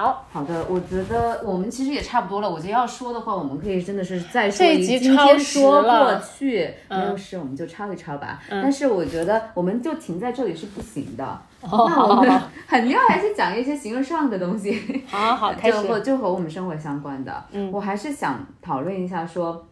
[0.00, 2.48] 好，好的，我觉得我们其实也差不多了。
[2.48, 8.40] 我觉得要说的话，我们可以真的是再说这一集今超说了过去，没有事我们就抄一抄吧。
[8.48, 11.42] 但是我觉得我们就停在这里是不行的。
[11.62, 14.80] 那我们 肯定还是讲一些形而上的东西。
[15.06, 16.02] 好好开就和始。
[16.02, 17.44] 就和我们生活相关的。
[17.52, 19.66] 嗯，我还是想讨论一下说。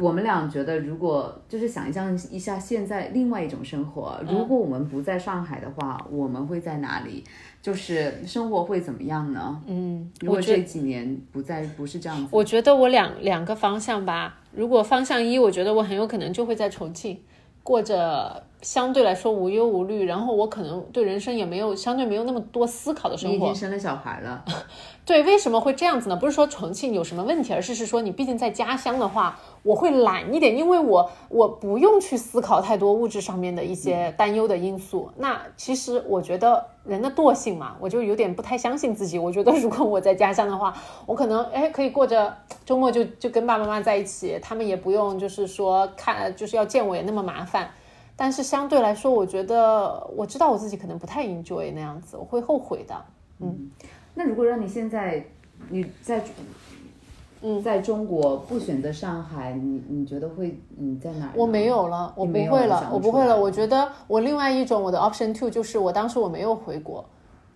[0.00, 7.22] 我们俩觉得，如果就是想象一下现在另外一种生活，如果我们不在上海的话，我们会在哪里？
[7.64, 9.58] 就是生活会怎么样呢？
[9.66, 14.38] 嗯，如果这几年不再不是这样子，我觉得我两两个方向吧。
[14.52, 17.18] 如果方向一，我觉得我很有可能就会在重庆
[17.62, 23.54] 过着相对来说无忧无虑，然后我可能对人生也没有相对没有那么多思考的生活你已经。
[23.54, 24.42] 生了小孩了，
[25.04, 26.16] 对，为什么会这样子呢？
[26.16, 35.10] 不是说重庆有什么问题，而是是说你毕竟在家乡的话，我会懒一点，因为我我不用去思考太多物质上面的一些担忧的因素。
[35.18, 39.18] 那其实我觉得人的惰性嘛，我就有点不太相信自己。
[39.18, 42.34] 我觉得如果我在家乡的话，我可能哎可以过着
[42.64, 47.70] 周末就就跟爸爸妈妈在一起，他们也不用就是说看就是要见我也那么麻烦。
[48.16, 52.94] 但是相对来说，我觉得我知道我自己可能不太 enjoy 那样子，我会后悔的。
[53.40, 53.70] 嗯
[54.14, 55.24] 那如果让你现在
[55.68, 56.22] 你在
[57.42, 61.30] 嗯在中国不选择上海，你你觉得会你在哪？
[61.34, 63.38] 我没有了，我不会了我不会了。
[63.38, 67.04] 我觉得我另外一种我的 option two 就是我当时我没有回国，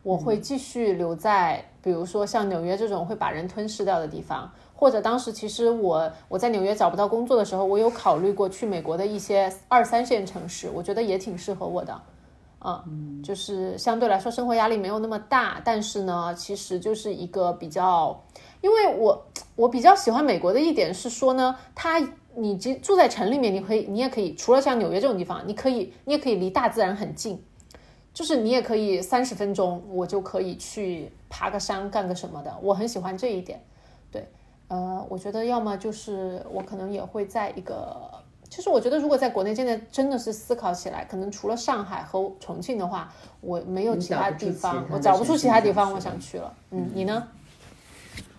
[0.09, 0.19] 我嗯。
[0.19, 12.01] 会继续留在，比如说像纽约这种会把人吞噬掉的地方，或者当时其实我我在纽约找不到工作的时候，我有考虑过去美国的一些二三线城市，我觉得也挺适合我的。
[12.59, 12.83] 啊，
[13.23, 18.21] 就是相对来说生活压力没有那么大，但是呢，其实就是一个比较，
[18.61, 22.01] 因为我我比较喜欢美国的一点是说呢，它
[22.35, 27.41] 你住住在城里面，你可以你也可以除了像纽约这种地方，你可以你也可以离大自然很近，
[28.19, 33.63] 就是你也可以三十分钟我就可以去爬个山干个什么的，我很喜欢这一点。
[34.11, 34.29] 对，
[34.67, 38.11] 呃，我觉得要么就是我可能也会在一个。
[38.51, 43.09] 其实我觉得，如果在国内现在真的是思考起来，可能除了上海和重庆的话，
[43.41, 46.53] 我没有其他地方，我找不出其他地方我想去了。
[46.73, 47.29] 嗯，你呢？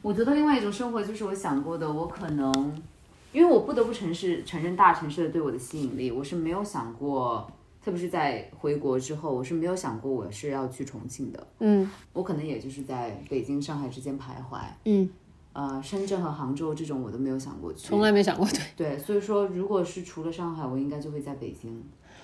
[0.01, 2.81] 我觉得另外一种生活就是我想过的，我可能，
[3.31, 7.49] 因为我不得不承认承认大城市的对我的吸引力，我是没有想过，
[7.89, 15.09] 特别是在回国之后，我是没有想过我是要去重庆的，嗯我可能也就是在北京、上海之间徘徊，嗯，
[15.53, 18.45] 呃，深圳和杭州这种我都没有想过去，从来没想过。
[18.77, 21.83] 对，对，所以说如果是除了上海，我应该就会在北京。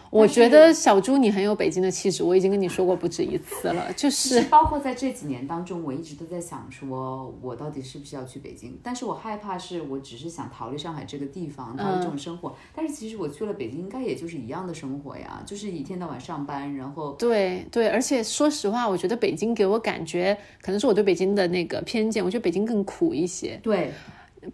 [0.10, 8.80] 我觉得小猪你很有北京的气质，我已经跟你说过不止一次了，就是包括在这几年当中，我一直都在想说，我到底是不是要去北京？
[8.82, 12.56] 但是我害怕是我只是想逃离上海这个地方，逃离这种生活。
[12.74, 23.60] 但是其实我去了北京，应该也就是一样的生活呀，就是一天到晚上班，然后对对，而且说实话，我觉得北京给我感觉，可能是我对北京的那个偏见，我觉得北京更苦一些。
[23.62, 23.91] 对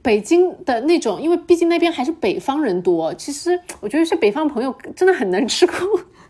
[0.02, 5.74] 北京的那种，因为毕竟那边还是北方人多，其实我觉得是北方朋友真的很能吃苦。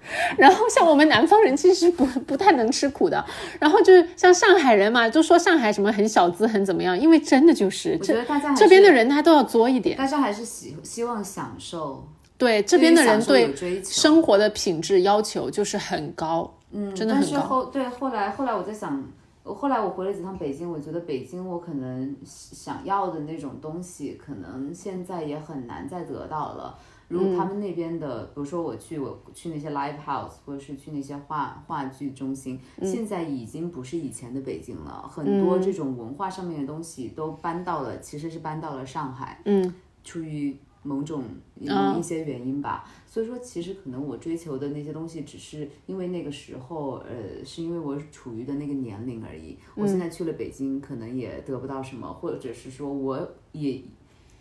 [0.35, 3.23] 然后像我们南方人其实不不太能吃苦的，
[3.59, 8.15] 然后就是像上海人嘛，就说上海什么很小资很怎么样，因为真的就是这
[8.55, 12.05] 这边的人他都要作一点，大家还是希希望享受，
[12.37, 13.53] 对这边的人对
[13.83, 17.29] 生活的品质要求就是很高，嗯，真的很高。
[17.31, 19.01] 但是后对后来后来我在想，
[19.43, 26.77] 后来我回了几趟北京，我觉得北京我可能想要的那种东西，可能现在也很难再得到了。
[27.07, 39.41] 如果他们那边的，比如说我去我去那些 live house，或者是去那些话话剧中心，现在已经不是以前的北京了，很多这种文化上面的东西都搬到了，其实是搬到了上海。
[39.43, 39.73] 嗯，
[40.05, 41.23] 出于某种
[41.59, 49.57] 某一些原因吧，所以说其实可能我追求的那些东西，只是因为那个时候，呃，是因为我处于的那个年龄而已。
[49.75, 53.81] 我现在去了北京，可能也得不到什么，或者是说我也，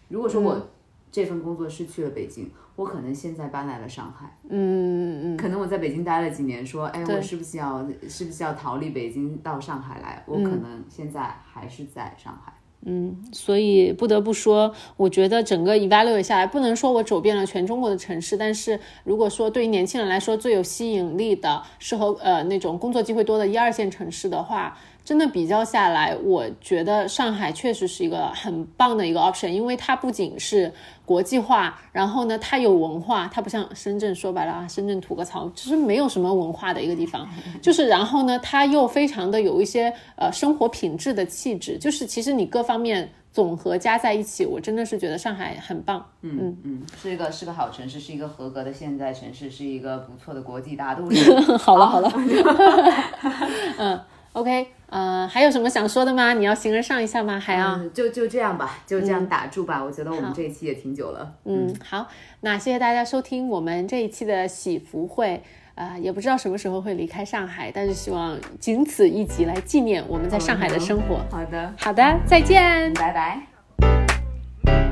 [0.08, 0.68] 如果说我
[1.12, 4.38] 这份工作是去了北京，我可能现在搬来了上海。
[4.48, 10.24] 嗯嗯嗯可能我在北京待了几年，说，哎，我是不是要是不是要逃离北京到上海来？
[10.26, 12.54] 我可能现在还是在上海。
[12.86, 30.72] 嗯，所以不得不说，我觉得整个 evaluate 下来，不能说我走遍了全中国的城市，但是如果说对于年轻人来说最有吸引力的，适合呃那种工作机会多的一二线城市的话，真的比较下来，我觉得上海确实是一个很棒的一个 option，因为它不仅是
[31.10, 37.28] 国际化，然后呢，它有文化，它不像深圳，说白了啊，深圳吐个槽，其实没有什么文化的一个地方，
[37.60, 46.06] 就是然后呢，它又非常的有一些呃生活品质的气质，就是其实你各方面总和加在一起，我真的是觉得上海很棒。
[46.22, 51.34] 嗯嗯，是一个是个好城市，是一个合格的现代城市，是一个不错的国际大都市。
[51.58, 52.12] 好 了好了，
[53.78, 54.00] 嗯
[54.32, 56.32] ，OK，呃，还有什么想说的吗？
[56.34, 57.38] 你要形而上一下吗？
[57.38, 57.72] 还要？
[57.76, 59.82] 嗯，就就这样吧，就这样打住吧。
[59.82, 61.32] 我觉得我们这一期也挺久了。
[61.44, 62.08] 嗯，好，
[62.40, 65.42] 那谢谢大家收听我们这一期的喜福会。
[65.76, 71.24] 啊、也不知道什么时候会离开上海，但是希望仅此一集来纪念我们在上海的生活。
[71.30, 72.92] 好的，好的，再见。
[72.92, 74.89] 拜拜。